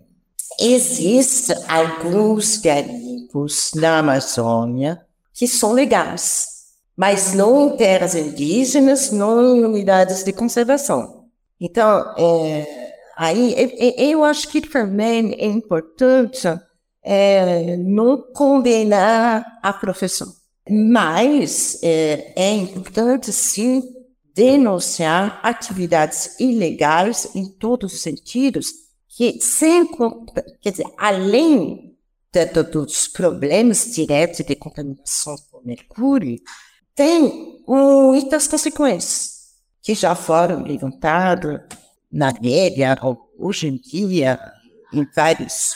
Existem 0.61 1.57
alguns 1.67 2.59
garimpos 2.59 3.73
na 3.75 3.99
Amazônia 3.99 5.05
que 5.35 5.49
são 5.49 5.73
legais, 5.73 6.47
mas 6.97 7.35
não 7.35 7.67
em 7.71 7.77
terras 7.77 8.15
indígenas, 8.15 9.11
não 9.11 9.57
em 9.57 9.65
unidades 9.65 10.23
de 10.23 10.33
conservação. 10.33 11.25
Então, 11.61 12.15
é, 12.17 12.93
Aí 13.17 13.55
eu 13.99 14.25
acho 14.25 14.49
que 14.49 14.61
também 14.61 15.35
é 15.35 15.47
importante 15.47 16.49
é, 17.03 17.77
não 17.77 18.23
condenar 18.33 19.45
a 19.63 19.73
profissão, 19.73 20.33
mas 20.69 21.79
é, 21.83 22.33
é 22.37 22.53
importante 22.53 23.33
sim 23.33 23.83
denunciar 24.35 25.41
atividades 25.43 26.39
ilegais 26.41 27.29
em 27.35 27.49
todos 27.49 27.93
os 27.93 28.01
sentidos, 28.01 28.69
que 29.09 29.41
sem, 29.41 29.87
quer 30.61 30.71
dizer, 30.71 30.87
além 30.97 31.97
de, 32.33 32.47
dos 32.63 33.09
problemas 33.09 33.93
diretos 33.93 34.45
de 34.45 34.57
contaminação 34.57 35.37
por 35.51 35.65
mercúrio, 35.67 36.41
tem 36.95 37.63
muitas 37.67 38.47
consequências 38.49 39.43
que 39.83 39.95
já 39.95 40.15
foram 40.15 40.63
levantadas 40.63 41.61
na 42.11 42.33
média, 42.41 42.97
hoje 43.39 43.69
em 43.69 43.77
dia, 43.77 44.39
em 44.93 45.07
vários 45.15 45.75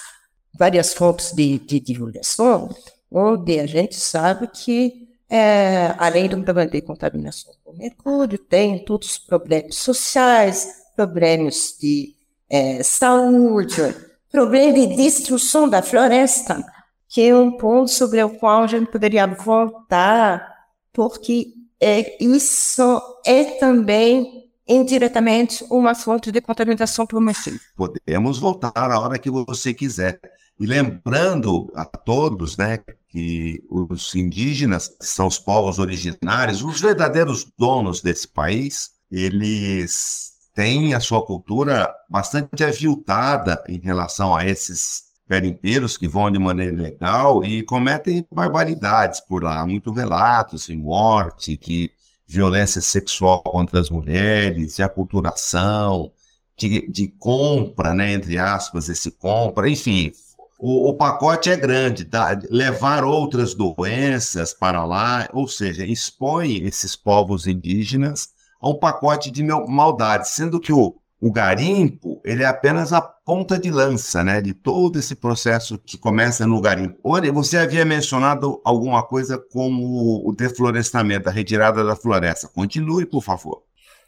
várias 0.59 0.95
fontes 0.95 1.33
de, 1.33 1.59
de 1.59 1.81
divulgação, 1.81 2.75
onde 3.11 3.59
a 3.59 3.67
gente 3.67 3.95
sabe 3.97 4.49
que, 4.49 5.09
é, 5.29 5.95
além 5.99 6.29
do 6.29 6.43
problema 6.43 6.71
de 6.71 6.81
contaminação 6.81 7.53
por 7.65 7.77
mercúrio, 7.77 8.39
tem 8.39 8.85
todos 8.85 9.13
os 9.13 9.19
problemas 9.19 9.77
sociais, 9.77 10.69
problemas 10.95 11.77
de 11.81 12.15
é, 12.49 12.83
saúde, 12.83 13.95
problema 14.31 14.73
de 14.73 14.97
destruição 14.97 15.69
da 15.69 15.83
floresta, 15.83 16.65
que 17.09 17.23
é 17.23 17.37
um 17.37 17.53
ponto 17.53 17.91
sobre 17.91 18.23
o 18.23 18.31
qual 18.31 18.65
a 18.65 18.67
gente 18.67 18.91
poderia 18.91 19.27
voltar, 19.27 20.55
porque 20.93 21.55
é, 21.81 22.23
isso 22.23 23.01
é 23.25 23.45
também 23.59 24.47
indiretamente 24.67 25.65
uma 25.71 25.95
fonte 25.95 26.33
de 26.33 26.41
contaminação 26.41 27.07
por 27.07 27.21
mercúrio. 27.21 27.61
Podemos 27.77 28.39
voltar 28.39 28.73
a 28.75 28.99
hora 28.99 29.19
que 29.19 29.31
você 29.31 29.73
quiser. 29.73 30.19
E 30.59 30.65
lembrando 30.65 31.71
a 31.75 31.85
todos, 31.85 32.57
né, 32.57 32.79
que 33.09 33.63
os 33.71 34.15
indígenas, 34.15 34.89
que 34.89 35.07
são 35.07 35.27
os 35.27 35.39
povos 35.39 35.79
originários, 35.79 36.63
os 36.63 36.81
verdadeiros 36.81 37.47
donos 37.59 38.01
desse 38.01 38.27
país, 38.27 38.91
eles 39.11 40.33
têm 40.55 40.95
a 40.95 41.01
sua 41.01 41.25
cultura 41.25 41.93
bastante 42.09 42.65
aviltada 42.65 43.63
em 43.69 43.79
relação 43.79 44.35
a 44.35 44.47
esses 44.47 45.05
garimpeiros 45.29 45.99
que 45.99 46.09
vão 46.09 46.31
de 46.31 46.39
maneira 46.39 46.73
ilegal 46.73 47.45
e 47.45 47.63
cometem 47.63 48.27
barbaridades 48.33 49.21
por 49.21 49.43
lá, 49.43 49.67
muito 49.67 49.93
relatos 49.93 50.67
de 50.67 50.77
morte, 50.77 51.59
de 51.59 51.91
violência 52.27 52.81
sexual 52.81 53.43
contra 53.43 53.81
as 53.81 53.91
mulheres, 53.91 54.77
de 54.77 54.83
aculturação, 54.83 56.11
de, 56.57 56.91
de 56.91 57.09
compra, 57.09 57.93
né, 57.93 58.13
entre 58.13 58.39
aspas, 58.39 58.89
esse 58.89 59.11
compra, 59.11 59.69
enfim, 59.69 60.13
o, 60.59 60.91
o, 60.91 60.95
pacote 60.95 61.51
é 61.51 61.57
grande, 61.57 62.05
tá? 62.05 62.39
levar 62.51 63.05
outras 63.05 63.55
doenças 63.55 64.55
para 64.55 64.85
lá, 64.85 65.29
ou 65.33 65.47
seja, 65.47 65.85
expõe 65.85 66.65
esses 66.65 66.97
povos 66.97 67.47
indígenas 67.47 68.29
a 68.61 68.69
um 68.69 68.79
pacote 68.79 69.31
de 69.31 69.43
maldade, 69.43 70.29
sendo 70.29 70.59
que 70.59 70.73
o, 70.73 70.95
o 71.21 71.31
garimpo 71.31 72.21
ele 72.25 72.43
é 72.43 72.47
apenas 72.47 72.93
a 72.93 73.01
ponta 73.01 73.59
de 73.59 73.71
lança 73.71 74.23
né, 74.23 74.41
de 74.41 74.55
todo 74.55 74.99
esse 74.99 75.15
processo 75.15 75.79
que 75.79 75.99
começa 75.99 76.47
no 76.47 76.61
garimpo. 76.61 76.99
Olha, 77.05 77.33
você 77.33 77.59
havia 77.59 77.85
mencionado 77.85 78.61
alguma 78.65 79.03
coisa 79.03 79.39
como 79.39 80.27
o 80.27 80.33
deflorestamento, 80.33 81.29
a 81.29 81.33
retirada 81.33 81.85
da 81.85 81.97
floresta. 81.97 82.49
Continue, 82.49 83.05
por 83.05 83.23
favor. 83.23 83.63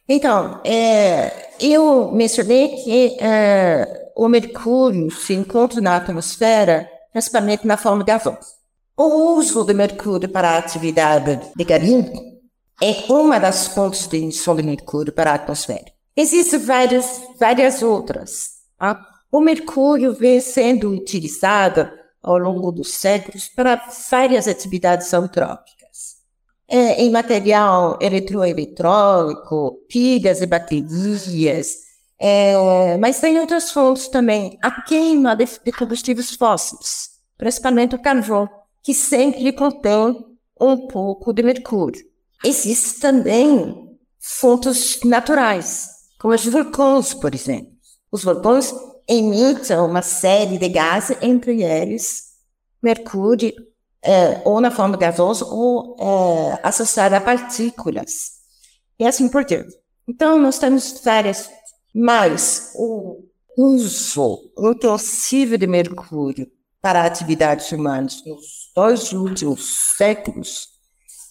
Então, 0.09 0.61
é, 0.65 1.51
eu 1.61 2.11
mencionei 2.13 2.69
que 2.69 3.17
é, 3.21 4.08
o 4.19 4.29
mercúrio 4.29 5.13
se 5.13 5.33
encontra 5.33 5.81
na 5.81 5.95
atmosfera 5.95 6.91
principalmente 7.13 7.65
na 7.65 7.77
forma 7.77 8.03
gasosa. 8.03 8.59
O 8.97 9.37
uso 9.37 9.63
do 9.63 9.73
mercúrio 9.73 10.29
para 10.29 10.51
a 10.51 10.59
atividade 10.59 11.41
de 11.55 11.65
garimpo 11.65 12.21
é 12.83 13.13
uma 13.13 13.39
das 13.39 13.69
fontes 13.69 14.09
de 14.09 14.17
emissão 14.17 14.57
de 14.57 14.65
mercúrio 14.65 15.13
para 15.13 15.31
a 15.31 15.35
atmosfera. 15.35 15.85
Existem 16.17 16.59
várias, 16.59 17.23
várias 17.39 17.81
outras. 17.81 18.55
Tá? 18.77 19.01
O 19.31 19.41
mercúrio 19.41 20.13
vem 20.13 20.41
sendo 20.41 20.91
utilizado 20.91 21.89
ao 22.21 22.39
longo 22.39 22.73
dos 22.73 22.95
séculos 22.95 23.49
para 23.49 23.81
várias 24.11 24.49
atividades 24.49 25.15
antrópicas. 25.15 26.17
É, 26.67 27.01
em 27.01 27.11
material 27.13 27.97
eletroeletrônico, 28.03 29.79
pilhas 29.89 30.43
e 30.43 30.47
baterias, 30.47 31.88
é, 32.21 32.97
mas 32.99 33.21
tem 33.21 33.39
outras 33.39 33.71
fontes 33.71 34.09
também. 34.09 34.59
A 34.63 34.83
queima 34.83 35.37
de, 35.37 35.47
de 35.65 35.73
combustíveis 35.73 36.35
fósseis, 36.35 37.11
principalmente 37.37 37.95
o 37.95 38.03
carvão, 38.03 38.49
que 38.83 38.93
sempre 38.93 39.53
contém 39.53 40.25
um 40.61 40.89
pouco 40.89 41.33
de 41.33 41.43
mercúrio. 41.43 42.05
Existem 42.45 43.01
também 43.01 43.99
fontes 44.19 45.01
naturais, 45.05 45.89
como 46.21 46.35
os 46.35 46.45
vulcões, 46.45 47.15
por 47.15 47.35
exemplo. 47.35 47.73
Os 48.11 48.25
vulcões 48.25 48.73
emitem 49.07 49.79
uma 49.79 50.03
série 50.03 50.59
de 50.59 50.69
gases, 50.69 51.17
entre 51.23 51.63
eles 51.63 52.29
mercúrio, 52.83 53.53
é, 54.03 54.41
ou 54.45 54.61
na 54.61 54.71
forma 54.71 54.97
gasosa, 54.97 55.45
ou 55.45 55.97
é, 55.99 56.61
associado 56.63 57.15
a 57.17 57.21
partículas. 57.21 58.39
E 58.99 59.07
assim 59.07 59.29
por 59.29 59.45
diante. 59.45 59.77
Então, 60.07 60.39
nós 60.39 60.59
temos 60.59 61.01
várias 61.05 61.51
mas 62.01 62.71
o 62.77 63.25
uso 63.57 64.53
intensivo 64.57 65.59
de 65.59 65.67
mercúrio 65.67 66.49
para 66.81 67.05
atividades 67.05 67.73
humanas 67.73 68.23
nos 68.25 68.71
dois 68.73 69.13
últimos 69.13 69.97
séculos 69.97 70.69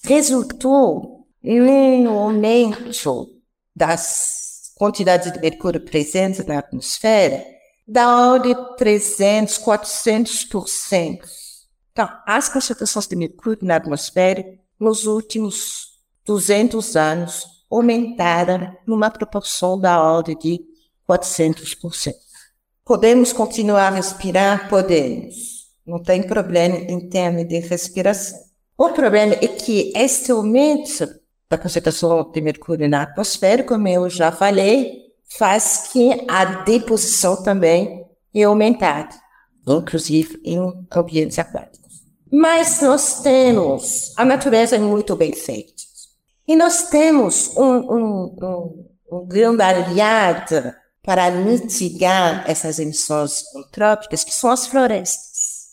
resultou 0.04 1.26
em 1.42 2.06
um 2.06 2.20
aumento 2.20 3.30
das 3.74 4.74
quantidades 4.76 5.32
de 5.32 5.40
mercúrio 5.40 5.80
presentes 5.80 6.46
na 6.46 6.60
atmosfera 6.60 7.46
da 7.88 8.32
ordem 8.32 8.54
de 8.54 8.76
300, 8.76 9.58
400%. 9.60 11.22
Então, 11.94 12.10
as 12.26 12.50
concentrações 12.50 13.08
de 13.08 13.16
mercúrio 13.16 13.66
na 13.66 13.78
atmosfera 13.78 14.44
nos 14.78 15.06
últimos 15.06 15.94
200 16.26 16.98
anos 16.98 17.57
aumentaram 17.70 18.76
numa 18.86 19.10
proporção 19.10 19.80
da 19.80 20.02
ordem 20.02 20.38
de 20.38 20.60
400%. 21.08 22.14
Podemos 22.84 23.34
continuar 23.34 23.88
a 23.88 23.96
respirar? 23.96 24.70
Podemos. 24.70 25.68
Não 25.86 26.02
tem 26.02 26.24
problema 26.24 26.76
em 26.76 27.10
termos 27.10 27.48
de 27.48 27.60
respiração. 27.60 28.40
O 28.78 28.90
problema 28.90 29.34
é 29.34 29.48
que 29.48 29.92
este 29.96 30.32
aumento 30.32 31.08
da 31.50 31.58
concentração 31.58 32.30
de 32.32 32.42
mercúrio 32.42 32.90
na 32.90 33.04
atmosfera, 33.04 33.64
como 33.64 33.88
eu 33.88 34.10
já 34.10 34.32
falei, 34.32 35.08
faz 35.38 35.90
que 35.92 36.26
a 36.28 36.46
deposição 36.64 37.42
também 37.42 38.06
é 38.34 38.44
aumentada, 38.44 39.16
inclusive 39.68 40.40
em 40.44 40.60
ambientes 40.92 41.40
aquáticos. 41.40 42.04
Mas 42.32 42.82
nós 42.82 43.22
temos, 43.22 44.14
a 44.18 44.26
natureza 44.26 44.76
é 44.76 44.80
muito 44.80 45.16
bem 45.16 45.34
feita. 45.34 45.87
E 46.48 46.56
nós 46.56 46.84
temos 46.90 47.56
um, 47.58 47.64
um, 47.64 48.36
um, 48.42 48.86
um 49.12 49.28
grande 49.28 49.62
aliado 49.62 50.74
para 51.04 51.30
mitigar 51.32 52.44
essas 52.50 52.80
emissões 52.80 53.44
antrópicas, 53.56 54.24
que 54.24 54.34
são 54.34 54.50
as 54.50 54.66
florestas. 54.68 55.68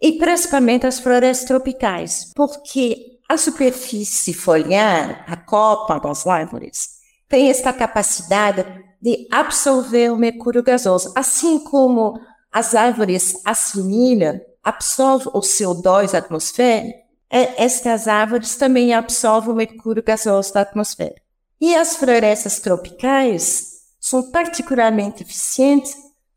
E 0.00 0.12
principalmente 0.18 0.86
as 0.86 0.98
florestas 1.00 1.46
tropicais, 1.46 2.30
porque 2.34 3.18
a 3.28 3.36
superfície 3.36 4.34
foliar, 4.34 5.24
a 5.26 5.36
copa 5.36 5.98
das 5.98 6.26
árvores, 6.26 7.00
tem 7.28 7.48
esta 7.48 7.72
capacidade 7.72 8.64
de 9.00 9.26
absorver 9.30 10.12
o 10.12 10.16
mercúrio 10.16 10.62
gasoso, 10.62 11.12
assim 11.16 11.58
como 11.64 12.20
as 12.52 12.74
árvores 12.74 13.40
assimilam, 13.44 14.40
absorvem 14.62 15.32
o 15.34 15.40
CO2 15.40 16.12
da 16.12 16.18
atmosfera, 16.18 16.86
é, 16.86 17.01
estas 17.32 18.06
árvores 18.06 18.56
também 18.56 18.92
absorvem 18.92 19.52
o 19.52 19.56
mercúrio 19.56 20.02
gasoso 20.02 20.52
da 20.52 20.60
atmosfera. 20.60 21.14
E 21.60 21.74
as 21.74 21.96
florestas 21.96 22.60
tropicais 22.60 23.72
são 23.98 24.30
particularmente 24.30 25.22
eficientes 25.22 25.94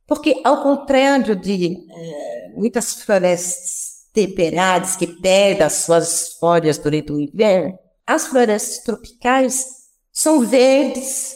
porque, 0.07 0.39
ao 0.43 0.61
contrário 0.61 1.35
de 1.35 1.77
é, 1.89 2.49
muitas 2.55 2.93
florestas 2.93 4.05
temperadas 4.13 4.95
que 4.95 5.07
perdem 5.07 5.65
as 5.65 5.73
suas 5.73 6.33
folhas 6.39 6.77
durante 6.77 7.11
o 7.11 7.19
inverno, 7.19 7.77
as 8.05 8.27
florestas 8.27 8.83
tropicais 8.83 9.65
são 10.13 10.45
verdes 10.45 11.35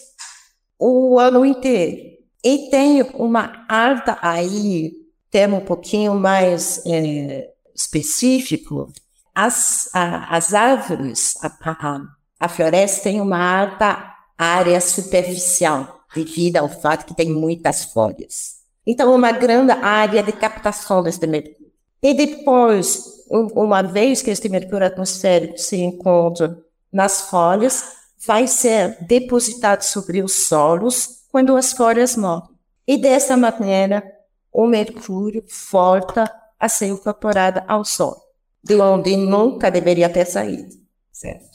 o 0.78 1.19
ano 1.19 1.45
inteiro. 1.45 1.98
E 2.43 2.69
tem 2.69 3.02
uma 3.15 3.65
alta 3.67 4.17
aí, 4.22 4.93
termo 5.30 5.58
um 5.58 5.65
pouquinho 5.65 6.13
mais 6.15 6.82
é, 6.86 7.50
específico, 7.76 8.93
as, 9.39 9.89
a, 9.93 10.36
as 10.36 10.54
árvores, 10.54 11.34
a, 11.41 11.47
a, 11.47 12.02
a 12.41 12.49
floresta 12.49 13.04
tem 13.04 13.21
uma 13.21 13.62
alta 13.62 14.13
área 14.38 14.82
superficial, 14.82 16.02
devido 16.13 16.58
ao 16.58 16.67
fato 16.67 17.06
que 17.06 17.15
tem 17.15 17.32
muitas 17.32 17.86
folhas. 17.86 18.60
Então, 18.86 19.15
uma 19.15 19.32
grande 19.32 19.71
área 19.71 20.21
de 20.21 20.34
captação 20.34 21.02
deste 21.02 21.25
mercúrio. 21.25 21.71
E 22.04 22.13
depois, 22.13 23.02
uma 23.30 23.82
vez 23.82 24.21
que 24.21 24.30
este 24.30 24.49
mercúrio 24.49 24.88
atmosférico 24.88 25.58
se 25.58 25.78
encontra 25.78 26.58
nas 26.91 27.30
folhas, 27.30 27.93
vai 28.28 28.45
ser 28.45 28.97
depositado 29.06 29.84
sobre 29.84 30.21
os 30.21 30.47
solos 30.47 31.23
quando 31.32 31.56
as 31.56 31.71
folhas 31.71 32.17
morrem. 32.17 32.49
E 32.86 32.97
dessa 32.97 33.38
maneira, 33.38 34.04
o 34.52 34.67
mercúrio 34.67 35.45
volta 35.71 36.30
a 36.60 36.67
ser 36.67 36.88
incorporado 36.88 37.62
ao 37.67 37.86
solo 37.86 38.29
de 38.63 38.76
onde 38.76 39.15
nunca 39.15 39.69
deveria 39.72 40.10
ter 40.10 40.26
saído. 40.26 40.76
Certo? 41.12 41.50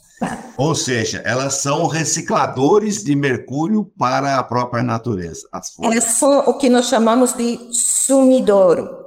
Ou 0.57 0.75
seja, 0.75 1.23
elas 1.25 1.55
são 1.55 1.87
recicladores 1.87 3.03
de 3.03 3.15
mercúrio 3.17 3.85
para 3.99 4.39
a 4.39 4.43
própria 4.45 4.83
natureza. 4.83 5.49
elas 5.83 6.05
são 6.05 6.39
o 6.41 6.55
que 6.55 6.69
nós 6.69 6.87
chamamos 6.87 7.33
de 7.33 7.59
sumidouro 7.73 9.05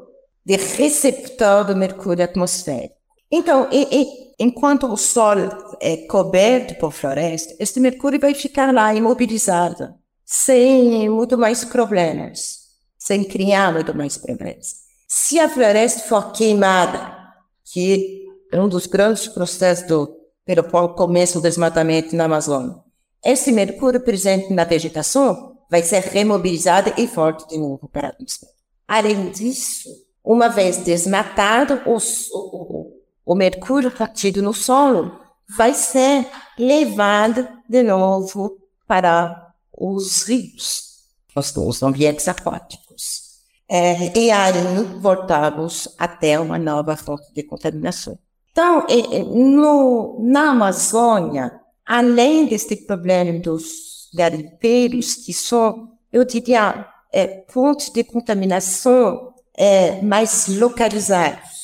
de 0.47 0.55
receptor 0.55 1.65
do 1.65 1.75
mercúrio 1.75 2.23
atmosférico. 2.23 2.95
Então, 3.29 3.67
e, 3.69 3.86
e, 3.91 4.33
enquanto 4.39 4.88
o 4.88 4.95
Sol 4.95 5.36
é 5.81 5.97
coberto 6.07 6.75
por 6.75 6.93
floresta, 6.93 7.53
este 7.60 7.81
mercúrio 7.81 8.17
vai 8.17 8.33
ficar 8.33 8.73
lá 8.73 8.95
imobilizado, 8.95 9.93
sem 10.25 11.10
muito 11.10 11.38
mais 11.38 11.65
problemas, 11.65 12.60
sem 12.97 13.25
criar 13.25 13.73
muito 13.73 13.93
mais 13.93 14.17
problemas. 14.17 14.75
Se 15.05 15.38
a 15.38 15.49
floresta 15.49 16.07
for 16.07 16.31
queimada, 16.31 17.16
que 17.71 18.25
é 18.51 18.60
um 18.60 18.67
dos 18.67 18.86
grandes 18.86 19.27
processos 19.27 19.88
do, 19.88 20.15
pelo 20.45 20.63
começo 20.93 21.39
do 21.39 21.43
desmatamento 21.43 22.15
na 22.15 22.25
Amazônia, 22.25 22.75
esse 23.23 23.51
mercúrio 23.51 23.99
presente 23.99 24.53
na 24.53 24.63
vegetação 24.63 25.58
vai 25.69 25.84
ser 25.84 26.01
remobilizado 26.01 26.93
e 26.97 27.06
volta 27.08 27.45
de 27.47 27.58
novo 27.58 27.89
para 27.89 28.08
a 28.08 28.10
atmosfera. 28.12 28.51
Além 28.88 29.32
disso, 29.32 29.89
uma 30.23 30.47
vez 30.47 30.77
desmatado, 30.77 31.82
o, 31.86 31.97
o, 32.34 32.93
o 33.25 33.36
mercúrio 33.36 33.91
contido 33.91 34.41
no 34.41 34.53
solo 34.53 35.19
vai 35.58 35.73
ser 35.73 36.25
levado 36.58 37.47
de 37.67 37.84
novo 37.84 38.58
para 38.88 39.53
os 39.77 40.23
rios, 40.23 41.03
os, 41.36 41.56
os 41.56 41.84
ambientes 41.84 42.27
aquáticos. 42.27 42.87
É, 43.69 44.17
e 44.17 44.32
aí 44.32 44.53
voltamos 44.99 45.89
até 45.97 46.39
uma 46.39 46.58
nova 46.58 46.95
fonte 46.95 47.34
de 47.34 47.43
contaminação. 47.43 48.17
Então, 48.51 48.86
no, 49.34 50.17
na 50.21 50.51
Amazônia, 50.51 51.60
além 51.86 52.45
deste 52.47 52.75
problema 52.75 53.39
dos 53.39 54.10
garimpeiros, 54.13 55.15
que 55.15 55.34
são, 55.34 55.91
eu 56.12 56.23
diria, 56.23 56.88
é, 57.12 57.27
pontos 57.27 57.89
de 57.89 58.03
contaminação 58.03 59.34
é, 59.56 60.01
mais 60.01 60.47
localizados. 60.47 61.58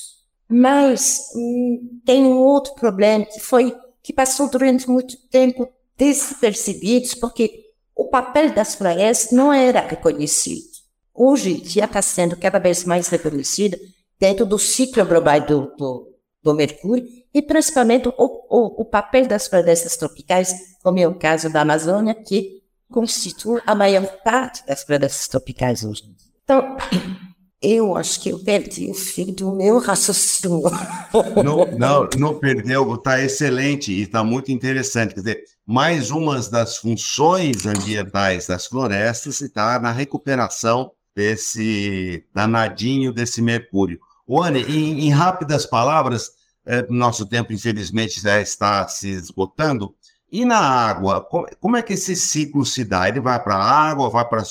Mas 0.48 1.32
hum, 1.36 2.00
tem 2.06 2.26
um 2.26 2.38
outro 2.38 2.76
problema 2.76 3.26
que 3.26 3.40
foi 3.40 3.76
que 4.04 4.12
passou 4.12 4.50
durante 4.50 4.90
muito 4.90 5.18
tempo 5.30 5.68
despercebido, 5.98 7.08
porque 7.22 7.72
o 7.96 8.10
papel 8.10 8.54
das 8.54 8.76
florestas 8.76 9.32
não 9.32 9.54
era 9.54 9.80
reconhecido. 9.80 10.73
Hoje 11.16 11.62
já 11.66 11.86
está 11.86 12.02
sendo 12.02 12.36
cada 12.36 12.58
vez 12.58 12.86
mais 12.86 13.08
reconhecido 13.08 13.78
dentro 14.20 14.46
do 14.46 14.58
ciclo 14.58 15.06
global 15.06 15.42
do, 15.42 15.76
do, 15.78 16.08
do 16.42 16.54
mercúrio 16.56 17.06
e 17.32 17.42
principalmente 17.42 18.08
o, 18.08 18.14
o, 18.18 18.82
o 18.82 18.86
papel 18.86 19.28
das 19.28 19.48
florestas 19.48 19.96
tropicais, 19.96 20.54
como 20.82 21.00
é 21.00 21.08
o 21.08 21.14
caso 21.14 21.52
da 21.52 21.62
Amazônia, 21.62 22.16
que 22.16 22.64
constitui 22.90 23.62
a 23.66 23.76
maior 23.76 24.06
parte 24.24 24.66
das 24.66 24.84
florestas 24.84 25.28
tropicais 25.28 25.84
hoje. 25.84 26.04
Então, 26.44 26.78
eu 27.62 27.96
acho 27.96 28.20
que 28.20 28.30
eu 28.30 28.40
perdi 28.40 28.90
o 28.90 28.94
fio 28.96 29.32
do 29.34 29.52
meu 29.56 29.78
raciocínio. 29.78 30.64
Não, 31.44 31.66
não, 31.78 32.10
não 32.18 32.40
perdeu, 32.40 32.96
está 32.96 33.22
excelente 33.22 33.92
e 33.92 34.02
está 34.02 34.24
muito 34.24 34.52
interessante. 34.52 35.14
Quer 35.14 35.20
dizer, 35.20 35.44
mais 35.64 36.10
uma 36.10 36.40
das 36.42 36.78
funções 36.78 37.68
ambientais 37.68 38.48
das 38.48 38.66
florestas 38.66 39.40
está 39.42 39.80
na 39.80 39.92
recuperação 39.92 40.92
desse 41.16 42.26
danadinho 42.34 43.14
desse 43.14 43.42
mercúrio. 43.42 44.00
One, 44.28 44.62
em, 44.64 45.06
em 45.06 45.10
rápidas 45.10 45.66
palavras, 45.66 46.32
é, 46.66 46.86
nosso 46.90 47.26
tempo, 47.26 47.54
infelizmente, 47.54 48.22
já 48.22 48.40
está 48.40 48.88
se 48.88 49.10
esgotando. 49.10 49.94
E 50.32 50.46
na 50.46 50.58
água, 50.58 51.22
como 51.60 51.78
é 51.78 51.82
que 51.82 51.94
esse 51.94 52.16
ciclo 52.16 52.66
se 52.66 52.84
dá? 52.84 53.08
Ele 53.08 53.20
vai 53.20 53.42
para 53.42 53.56
a 53.56 53.90
água, 53.90 54.10
vai 54.10 54.28
para 54.28 54.44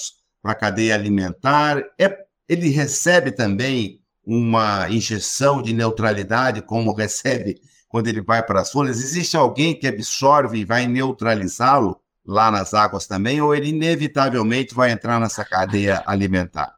a 0.45 0.55
cadeia 0.55 0.95
alimentar? 0.95 1.83
É, 1.99 2.17
ele 2.49 2.69
recebe 2.69 3.33
também 3.33 4.01
uma 4.25 4.89
injeção 4.89 5.61
de 5.61 5.73
neutralidade, 5.73 6.63
como 6.63 6.95
recebe 6.95 7.61
quando 7.89 8.09
ele 8.09 8.23
vai 8.23 8.43
para 8.43 8.61
as 8.61 8.71
folhas? 8.71 9.03
Existe 9.03 9.37
alguém 9.37 9.79
que 9.79 9.87
absorve 9.87 10.59
e 10.59 10.65
vai 10.65 10.87
neutralizá-lo 10.87 12.01
lá 12.27 12.51
nas 12.51 12.75
águas 12.75 13.07
também, 13.07 13.41
ou 13.41 13.55
ele 13.55 13.69
inevitavelmente 13.71 14.75
vai 14.75 14.91
entrar 14.91 15.21
nessa 15.21 15.45
cadeia 15.45 16.03
alimentar? 16.07 16.75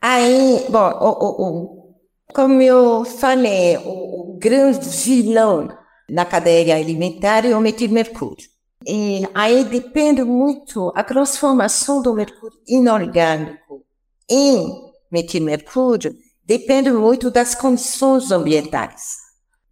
Aí, 0.00 0.66
bom, 0.68 0.90
o, 1.00 1.08
o, 1.08 1.42
o, 1.42 1.94
como 2.34 2.60
eu 2.60 3.04
falei, 3.04 3.78
o, 3.78 4.36
grande 4.38 4.86
vilão 4.86 5.68
na 6.10 6.26
cadeia 6.26 6.76
alimentar 6.76 7.46
é 7.46 7.56
o 7.56 7.60
metilmercúrio. 7.60 8.46
E 8.86 9.26
aí 9.32 9.64
depende 9.64 10.22
muito 10.22 10.92
a 10.94 11.02
transformação 11.02 12.02
do 12.02 12.12
mercúrio 12.12 12.58
inorgânico 12.68 13.86
em 14.28 14.92
metilmercúrio, 15.10 16.14
depende 16.44 16.90
muito 16.90 17.30
das 17.30 17.54
condições 17.54 18.30
ambientais, 18.30 19.14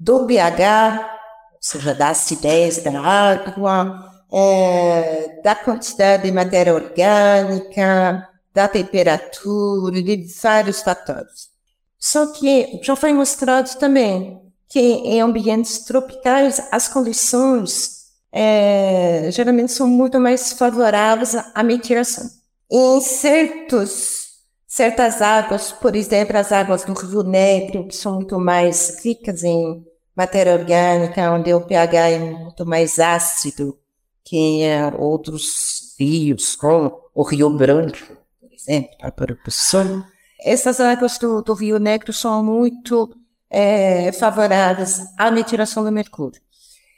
do 0.00 0.26
pH, 0.26 1.18
ou 1.52 1.58
seja, 1.60 1.94
da 1.94 2.08
acidez 2.08 2.82
da 2.82 2.98
água, 2.98 4.11
é, 4.32 5.40
da 5.42 5.54
quantidade 5.54 6.22
de 6.22 6.32
matéria 6.32 6.74
orgânica, 6.74 8.28
da 8.54 8.66
temperatura, 8.68 10.02
de 10.02 10.26
vários 10.42 10.80
fatores. 10.82 11.50
Só 11.98 12.26
que 12.32 12.80
já 12.82 12.96
foi 12.96 13.12
mostrado 13.12 13.70
também 13.78 14.40
que 14.68 14.80
em 14.80 15.20
ambientes 15.20 15.80
tropicais 15.84 16.60
as 16.72 16.88
condições 16.88 18.02
é, 18.32 19.28
geralmente 19.30 19.72
são 19.72 19.86
muito 19.86 20.18
mais 20.18 20.52
favoráveis 20.52 21.34
à 21.54 21.62
mitigação. 21.62 22.24
Em 22.70 23.00
certos, 23.02 24.30
certas 24.66 25.20
águas, 25.20 25.72
por 25.72 25.94
exemplo, 25.94 26.38
as 26.38 26.50
águas 26.50 26.84
do 26.84 26.94
Rio 26.94 27.22
Negro, 27.22 27.86
que 27.86 27.94
são 27.94 28.14
muito 28.14 28.40
mais 28.40 29.04
ricas 29.04 29.44
em 29.44 29.84
matéria 30.16 30.54
orgânica, 30.54 31.30
onde 31.30 31.52
o 31.52 31.60
pH 31.60 32.08
é 32.08 32.18
muito 32.18 32.64
mais 32.64 32.98
ácido, 32.98 33.78
que 34.24 34.62
outros 34.98 35.94
rios, 35.98 36.56
como 36.56 36.92
o 37.14 37.22
Rio 37.22 37.50
Branco, 37.50 37.98
por 38.40 38.52
exemplo, 38.52 39.12
para 39.14 39.32
o 39.32 39.50
sul. 39.50 40.04
Essas 40.44 40.80
águas 40.80 41.18
do, 41.18 41.42
do, 41.42 41.54
Rio 41.54 41.78
Negro 41.78 42.12
são 42.12 42.42
muito 42.42 43.14
é, 43.48 44.10
favoráveis 44.12 45.00
à 45.16 45.30
mitigação 45.30 45.84
do 45.84 45.92
mercúrio. 45.92 46.40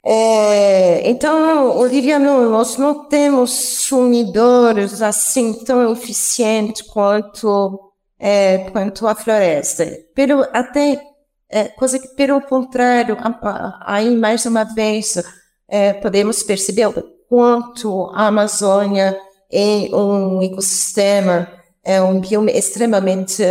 É, 0.06 1.08
então, 1.08 1.40
não, 1.40 2.50
nós 2.50 2.76
não 2.76 3.08
temos 3.08 3.50
sumidores 3.50 5.00
assim 5.00 5.64
tão 5.64 5.92
eficientes 5.92 6.82
quanto, 6.82 7.92
é, 8.18 8.70
quanto 8.70 9.06
a 9.06 9.14
floresta. 9.14 9.86
Pelo, 10.14 10.42
até, 10.52 11.02
é, 11.48 11.68
coisa 11.68 11.98
que, 11.98 12.08
pelo 12.08 12.40
contrário, 12.42 13.16
aí 13.80 14.14
mais 14.14 14.44
uma 14.44 14.64
vez, 14.64 15.22
é, 15.68 15.94
podemos 15.94 16.42
perceber 16.42 16.86
quanto 17.34 18.12
a 18.14 18.28
Amazônia 18.28 19.18
é 19.50 19.88
um 19.92 20.40
ecossistema, 20.40 21.50
é 21.82 22.00
um 22.00 22.20
bioma 22.20 22.52
extremamente 22.52 23.42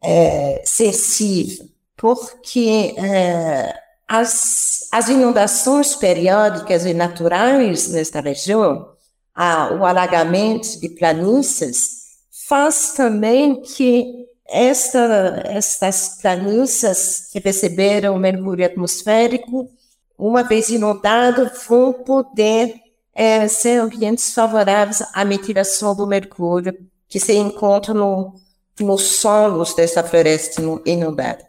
é, 0.00 0.62
sensível, 0.64 1.66
porque 1.96 2.94
é, 2.96 3.74
as, 4.06 4.86
as 4.92 5.08
inundações 5.08 5.96
periódicas 5.96 6.86
e 6.86 6.94
naturais 6.94 7.88
nesta 7.88 8.20
região, 8.20 8.88
a, 9.34 9.74
o 9.74 9.84
alagamento 9.84 10.78
de 10.78 10.90
planícies, 10.90 12.04
faz 12.46 12.92
também 12.92 13.60
que 13.62 14.28
esta, 14.48 15.42
estas 15.46 16.20
planícies 16.22 17.30
que 17.32 17.40
receberam 17.40 18.16
mercúrio 18.16 18.64
atmosférico, 18.64 19.68
uma 20.16 20.44
vez 20.44 20.68
inundado, 20.68 21.50
vão 21.68 21.92
poder 21.92 22.83
é, 23.14 23.46
ser 23.48 23.80
ambientes 23.80 24.34
favoráveis 24.34 25.02
à 25.12 25.24
mitigação 25.24 25.94
do 25.94 26.06
mercúrio 26.06 26.76
que 27.08 27.20
se 27.20 27.34
encontra 27.34 27.94
no, 27.94 28.34
nos 28.80 29.02
solos 29.02 29.74
dessa 29.74 30.02
floresta 30.02 30.60
inundada. 30.84 31.44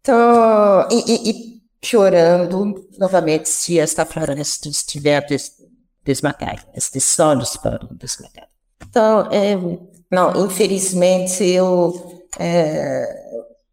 Então, 0.00 0.88
e, 0.90 1.30
e 1.30 1.56
piorando 1.80 2.88
novamente 2.98 3.48
se 3.48 3.78
esta 3.78 4.06
floresta 4.06 4.68
estiver 4.68 5.26
des, 5.26 5.52
desmatada, 6.04 6.64
estes 6.74 7.04
solos 7.04 7.56
foram 7.56 7.88
desmatados. 7.92 8.48
Então, 8.88 9.28
é, 9.30 9.56
não, 10.10 10.46
infelizmente, 10.46 11.44
eu, 11.44 12.24
é, 12.38 13.04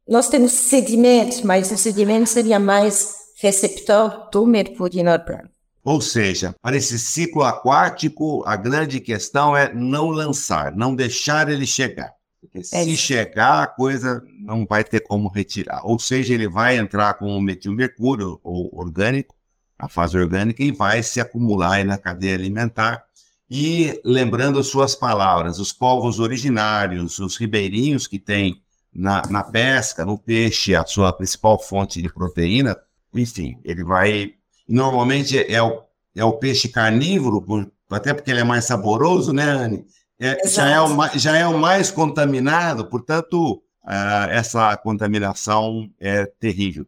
nós 0.08 0.28
temos 0.28 0.52
sedimentos, 0.52 1.42
mas 1.42 1.72
o 1.72 1.78
sedimento 1.78 2.28
seria 2.28 2.60
mais 2.60 3.16
receptor 3.40 4.30
do 4.32 4.46
mercúrio 4.46 5.00
inorgânico. 5.00 5.54
Ou 5.84 6.00
seja, 6.00 6.56
para 6.62 6.78
esse 6.78 6.98
ciclo 6.98 7.44
aquático, 7.44 8.44
a 8.46 8.56
grande 8.56 9.00
questão 9.00 9.56
é 9.56 9.74
não 9.74 10.10
lançar, 10.10 10.76
não 10.76 10.96
deixar 10.96 11.50
ele 11.50 11.66
chegar. 11.66 12.14
Porque 12.40 12.60
é 12.60 12.64
se 12.64 12.98
chegar, 12.98 13.64
a 13.64 13.68
coisa 13.68 14.24
não 14.40 14.66
vai 14.66 14.84
ter 14.84 15.02
como 15.02 15.30
retirar. 15.30 15.82
Ou 15.86 16.00
seja, 16.00 16.34
ele 16.34 16.48
vai 16.48 16.78
entrar 16.78 17.14
com 17.16 17.28
o 17.28 17.42
metilmercúrio, 17.42 18.40
ou 18.44 18.70
orgânico, 18.74 19.36
a 19.78 19.88
fase 19.88 20.18
orgânica, 20.18 20.64
e 20.64 20.72
vai 20.72 21.04
se 21.04 21.20
acumular 21.20 21.84
na 21.84 21.98
cadeia 21.98 22.36
alimentar. 22.36 23.04
E 23.50 24.00
lembrando 24.04 24.64
suas 24.64 24.96
palavras, 24.96 25.60
os 25.60 25.72
povos 25.72 26.20
originários, 26.20 27.20
os 27.20 27.38
ribeirinhos 27.38 28.08
que 28.08 28.20
têm 28.20 28.62
na, 28.94 29.22
na 29.30 29.44
pesca, 29.44 30.06
no 30.06 30.18
peixe, 30.18 30.76
a 30.76 30.86
sua 30.86 31.12
principal 31.12 31.60
fonte 31.60 32.02
de 32.02 32.12
proteína, 32.12 32.78
enfim, 33.14 33.58
ele 33.64 33.84
vai. 33.84 34.34
Normalmente 34.68 35.38
é 35.38 35.62
o, 35.62 35.84
é 36.16 36.24
o 36.24 36.34
peixe 36.34 36.70
carnívoro, 36.70 37.72
até 37.90 38.14
porque 38.14 38.32
ele 38.32 38.42
é 38.42 38.44
mais 38.44 38.66
saboroso, 38.66 39.34
né, 39.34 39.44
Anne? 39.44 39.86
É, 40.20 40.48
já, 40.48 40.70
é 40.70 40.80
o, 40.80 41.18
já 41.18 41.38
é 41.38 41.48
o 41.48 41.58
mais 41.58 41.92
contaminado, 41.92 42.86
portanto, 42.86 43.62
uh, 43.84 44.30
essa 44.30 44.76
contaminação 44.78 45.90
é 46.00 46.26
terrível. 46.26 46.86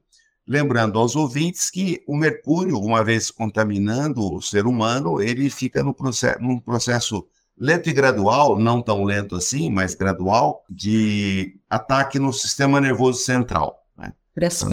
Lembrando 0.47 0.99
aos 0.99 1.15
ouvintes 1.15 1.71
que 1.71 2.03
o 2.07 2.15
mercúrio, 2.15 2.77
uma 2.77 3.03
vez 3.03 3.31
contaminando 3.31 4.35
o 4.35 4.41
ser 4.41 4.67
humano, 4.67 5.19
ele 5.19 5.49
fica 5.49 5.83
no 5.83 5.93
processo, 5.93 6.39
num 6.39 6.59
processo 6.59 7.27
lento 7.57 7.89
e 7.89 7.93
gradual, 7.93 8.59
não 8.59 8.81
tão 8.81 9.03
lento 9.03 9.35
assim, 9.35 9.71
mas 9.71 9.95
gradual, 9.95 10.63
de 10.69 11.59
ataque 11.69 12.19
no 12.19 12.31
sistema 12.31 12.79
nervoso 12.79 13.23
central. 13.23 13.83
Né? 13.97 14.13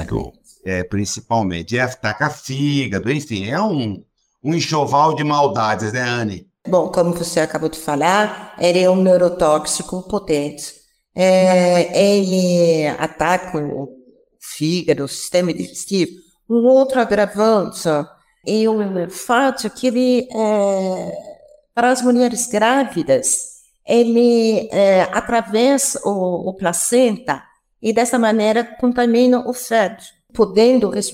Portanto, 0.04 0.38
é, 0.64 0.84
principalmente. 0.84 1.74
E 1.74 1.80
ataca 1.80 2.30
fígado, 2.30 3.10
enfim, 3.10 3.48
é 3.48 3.60
um, 3.60 4.02
um 4.42 4.54
enxoval 4.54 5.14
de 5.14 5.24
maldades, 5.24 5.92
né, 5.92 6.00
Anne? 6.00 6.46
Bom, 6.66 6.90
como 6.90 7.12
você 7.12 7.40
acabou 7.40 7.68
de 7.68 7.78
falar, 7.78 8.54
ele 8.58 8.78
é 8.78 8.88
um 8.88 9.02
neurotóxico 9.02 10.02
potente. 10.02 10.74
É, 11.14 12.00
ele 12.00 12.86
ataca 12.98 13.58
o 13.58 13.88
fígado, 14.40 15.04
o 15.04 15.08
sistema 15.08 15.52
digestivo. 15.52 16.12
Um 16.48 16.66
outro 16.66 17.00
agravante 17.00 17.88
é 18.46 18.68
o 18.68 19.10
fato 19.10 19.68
que 19.70 19.86
ele, 19.88 20.28
é, 20.32 21.12
para 21.74 21.90
as 21.90 22.02
mulheres 22.02 22.46
grávidas, 22.46 23.52
ele 23.86 24.68
é, 24.70 25.02
atravessa 25.12 26.00
o, 26.04 26.50
o, 26.50 26.54
placenta 26.54 27.42
e 27.80 27.92
dessa 27.92 28.18
maneira 28.18 28.64
contamina 28.64 29.48
o 29.48 29.52
feto, 29.52 30.04
podendo 30.34 30.88
res, 30.88 31.12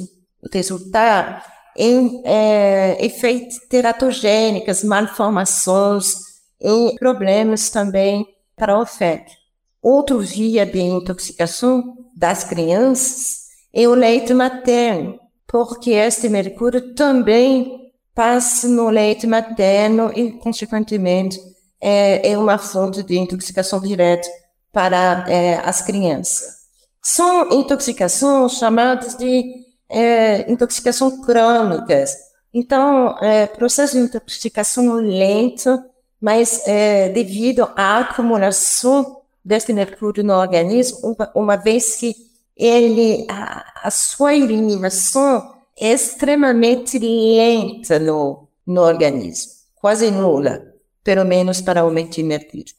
resultar 0.53 1.45
em 1.77 2.23
é, 2.25 3.05
efeitos 3.05 3.59
teratogênicos, 3.69 4.83
malformações 4.83 6.15
e 6.61 6.97
problemas 6.99 7.71
também 7.71 8.27
para 8.57 8.79
o 8.79 8.85
feto. 8.85 9.33
Outro 9.81 10.19
via 10.19 10.67
de 10.67 10.81
intoxicação 10.81 11.97
das 12.17 12.43
crianças 12.43 13.47
é 13.73 13.87
o 13.87 13.95
leite 13.95 14.35
materno, 14.35 15.19
porque 15.47 15.93
este 15.93 16.29
mercúrio 16.29 16.95
também 16.95 17.93
passa 18.13 18.67
no 18.67 18.91
leite 18.91 19.27
materno 19.27 20.11
e, 20.17 20.33
consequentemente, 20.33 21.39
é, 21.81 22.33
é 22.33 22.37
uma 22.37 22.59
fonte 22.59 23.05
de 23.05 23.17
intoxicação 23.17 23.81
direta 23.81 24.29
para 24.73 25.25
é, 25.29 25.55
as 25.65 25.81
crianças. 25.83 26.58
São 27.03 27.51
intoxicações 27.53 28.53
chamadas 28.53 29.17
de 29.17 29.67
é, 29.89 30.51
intoxicação 30.51 31.23
crônicas. 31.23 32.15
Então, 32.53 33.17
é, 33.21 33.47
processo 33.47 33.97
de 33.97 34.05
intoxicação 34.05 34.95
lento, 34.95 35.83
mas 36.21 36.67
é, 36.67 37.09
devido 37.11 37.69
à 37.77 37.99
acumulação 37.99 39.23
desse 39.45 39.73
mercúrio 39.73 40.25
no 40.25 40.35
organismo, 40.35 41.15
uma, 41.17 41.33
uma 41.35 41.57
vez 41.57 41.97
que 41.97 42.15
ele, 42.57 43.27
a, 43.31 43.87
a, 43.87 43.91
sua 43.91 44.35
eliminação 44.35 45.55
é 45.79 45.93
extremamente 45.93 46.99
lenta 46.99 47.99
no, 47.99 48.49
no 48.67 48.83
organismo, 48.83 49.53
quase 49.77 50.11
nula, 50.11 50.75
pelo 51.05 51.25
menos 51.25 51.61
para 51.61 51.85
o 51.85 51.91
mercúrio. 51.91 52.75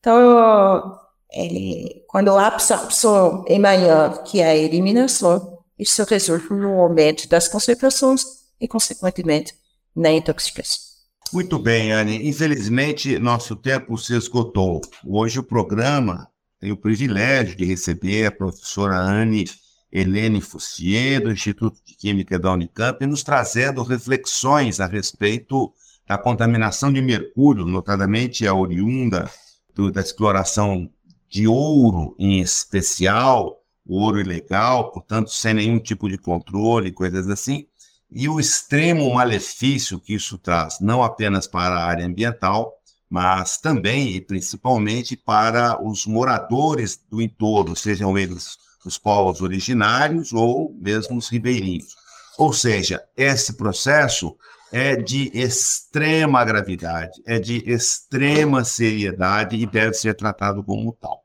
Então, 0.00 0.98
ele, 1.32 2.04
quando 2.06 2.30
a 2.30 2.46
absorção 2.46 3.44
é 3.46 3.58
maior 3.58 4.22
que 4.24 4.42
a 4.42 4.54
eliminação, 4.54 5.58
isso 5.78 6.04
resulta 6.04 6.54
no 6.54 6.80
aumento 6.80 7.28
das 7.28 7.48
concentrações 7.48 8.22
e, 8.60 8.68
consequentemente, 8.68 9.54
na 9.94 10.10
intoxicação. 10.12 10.92
Muito 11.32 11.58
bem, 11.58 11.92
Anne. 11.92 12.28
Infelizmente, 12.28 13.18
nosso 13.18 13.56
tempo 13.56 13.96
se 13.96 14.14
esgotou. 14.14 14.80
Hoje 15.04 15.38
o 15.38 15.42
programa 15.42 16.28
tem 16.60 16.70
o 16.70 16.76
privilégio 16.76 17.56
de 17.56 17.64
receber 17.64 18.26
a 18.26 18.32
professora 18.32 18.96
Anne 18.96 19.46
Helene 19.90 20.40
Fussier, 20.40 21.22
do 21.22 21.32
Instituto 21.32 21.78
de 21.84 21.94
Química 21.94 22.38
da 22.38 22.52
Unicamp, 22.52 23.04
nos 23.06 23.22
trazendo 23.22 23.82
reflexões 23.82 24.78
a 24.78 24.86
respeito 24.86 25.72
da 26.06 26.18
contaminação 26.18 26.92
de 26.92 27.00
mercúrio, 27.00 27.64
notadamente 27.64 28.46
a 28.46 28.54
oriunda 28.54 29.30
do, 29.74 29.90
da 29.90 30.00
exploração 30.00 30.90
de 31.32 31.48
ouro 31.48 32.14
em 32.18 32.40
especial, 32.40 33.56
ouro 33.86 34.20
ilegal, 34.20 34.92
portanto, 34.92 35.30
sem 35.30 35.54
nenhum 35.54 35.78
tipo 35.78 36.06
de 36.06 36.18
controle, 36.18 36.92
coisas 36.92 37.26
assim, 37.26 37.66
e 38.10 38.28
o 38.28 38.38
extremo 38.38 39.14
malefício 39.14 39.98
que 39.98 40.12
isso 40.12 40.36
traz, 40.36 40.78
não 40.78 41.02
apenas 41.02 41.46
para 41.46 41.74
a 41.74 41.86
área 41.86 42.04
ambiental, 42.04 42.74
mas 43.08 43.56
também 43.56 44.10
e 44.10 44.20
principalmente 44.20 45.16
para 45.16 45.82
os 45.82 46.04
moradores 46.04 47.00
do 47.10 47.22
entorno, 47.22 47.74
sejam 47.74 48.18
eles 48.18 48.58
os 48.84 48.98
povos 48.98 49.40
originários 49.40 50.34
ou 50.34 50.76
mesmo 50.78 51.16
os 51.16 51.30
ribeirinhos. 51.30 51.96
Ou 52.36 52.52
seja, 52.52 53.02
esse 53.16 53.54
processo 53.54 54.36
é 54.70 54.96
de 54.96 55.30
extrema 55.32 56.44
gravidade, 56.44 57.22
é 57.26 57.38
de 57.38 57.58
extrema 57.70 58.64
seriedade 58.64 59.56
e 59.56 59.64
deve 59.64 59.94
ser 59.94 60.14
tratado 60.14 60.62
como 60.62 60.92
tal. 61.00 61.21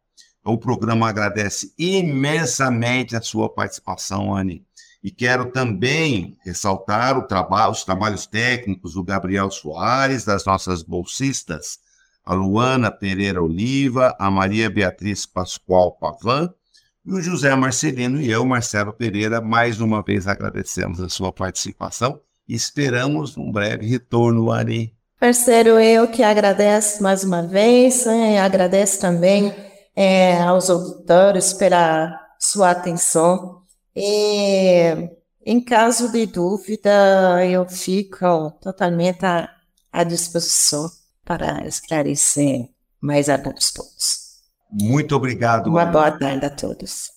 O 0.47 0.57
programa 0.57 1.09
agradece 1.09 1.73
imensamente 1.77 3.17
a 3.17 3.21
sua 3.21 3.49
participação, 3.49 4.33
Anne, 4.33 4.65
e 5.03 5.11
quero 5.11 5.51
também 5.51 6.37
ressaltar 6.41 7.21
traba 7.27 7.69
os 7.69 7.83
trabalhos 7.83 8.25
técnicos 8.25 8.93
do 8.93 9.03
Gabriel 9.03 9.51
Soares, 9.51 10.23
das 10.23 10.45
nossas 10.45 10.81
bolsistas, 10.81 11.79
a 12.23 12.33
Luana 12.33 12.89
Pereira 12.89 13.43
Oliva, 13.43 14.15
a 14.17 14.31
Maria 14.31 14.69
Beatriz 14.69 15.25
Pascoal 15.25 15.91
Pavan, 15.91 16.49
e 17.05 17.11
o 17.11 17.21
José 17.21 17.53
Marcelino 17.53 18.21
e 18.21 18.31
eu, 18.31 18.45
Marcelo 18.45 18.93
Pereira, 18.93 19.41
mais 19.41 19.81
uma 19.81 20.01
vez 20.01 20.27
agradecemos 20.27 21.01
a 21.01 21.09
sua 21.09 21.33
participação 21.33 22.21
e 22.47 22.55
esperamos 22.55 23.35
um 23.35 23.51
breve 23.51 23.85
retorno, 23.85 24.49
Ari. 24.49 24.93
Parceiro, 25.19 25.71
eu 25.71 26.07
que 26.07 26.23
agradeço 26.23 27.03
mais 27.03 27.25
uma 27.25 27.41
vez, 27.41 28.05
né, 28.05 28.39
agradeço 28.39 29.01
também 29.01 29.66
é, 29.97 30.39
aos 30.43 30.69
auditores 30.69 31.53
pela 31.53 32.21
sua 32.39 32.69
atenção. 32.69 33.63
E, 33.95 35.09
em 35.43 35.59
caso 35.59 36.11
de 36.11 36.27
dúvida, 36.27 37.43
eu 37.43 37.67
fico 37.67 38.51
totalmente 38.61 39.25
à, 39.25 39.49
à 39.91 40.03
disposição 40.03 40.87
para 41.25 41.65
esclarecer 41.65 42.69
mais 43.01 43.27
alguns 43.27 43.71
pontos. 43.71 44.27
Muito 44.71 45.15
obrigado. 45.15 45.67
Uma 45.67 45.85
boa 45.85 46.11
tarde 46.11 46.45
a 46.45 46.49
todos. 46.51 47.16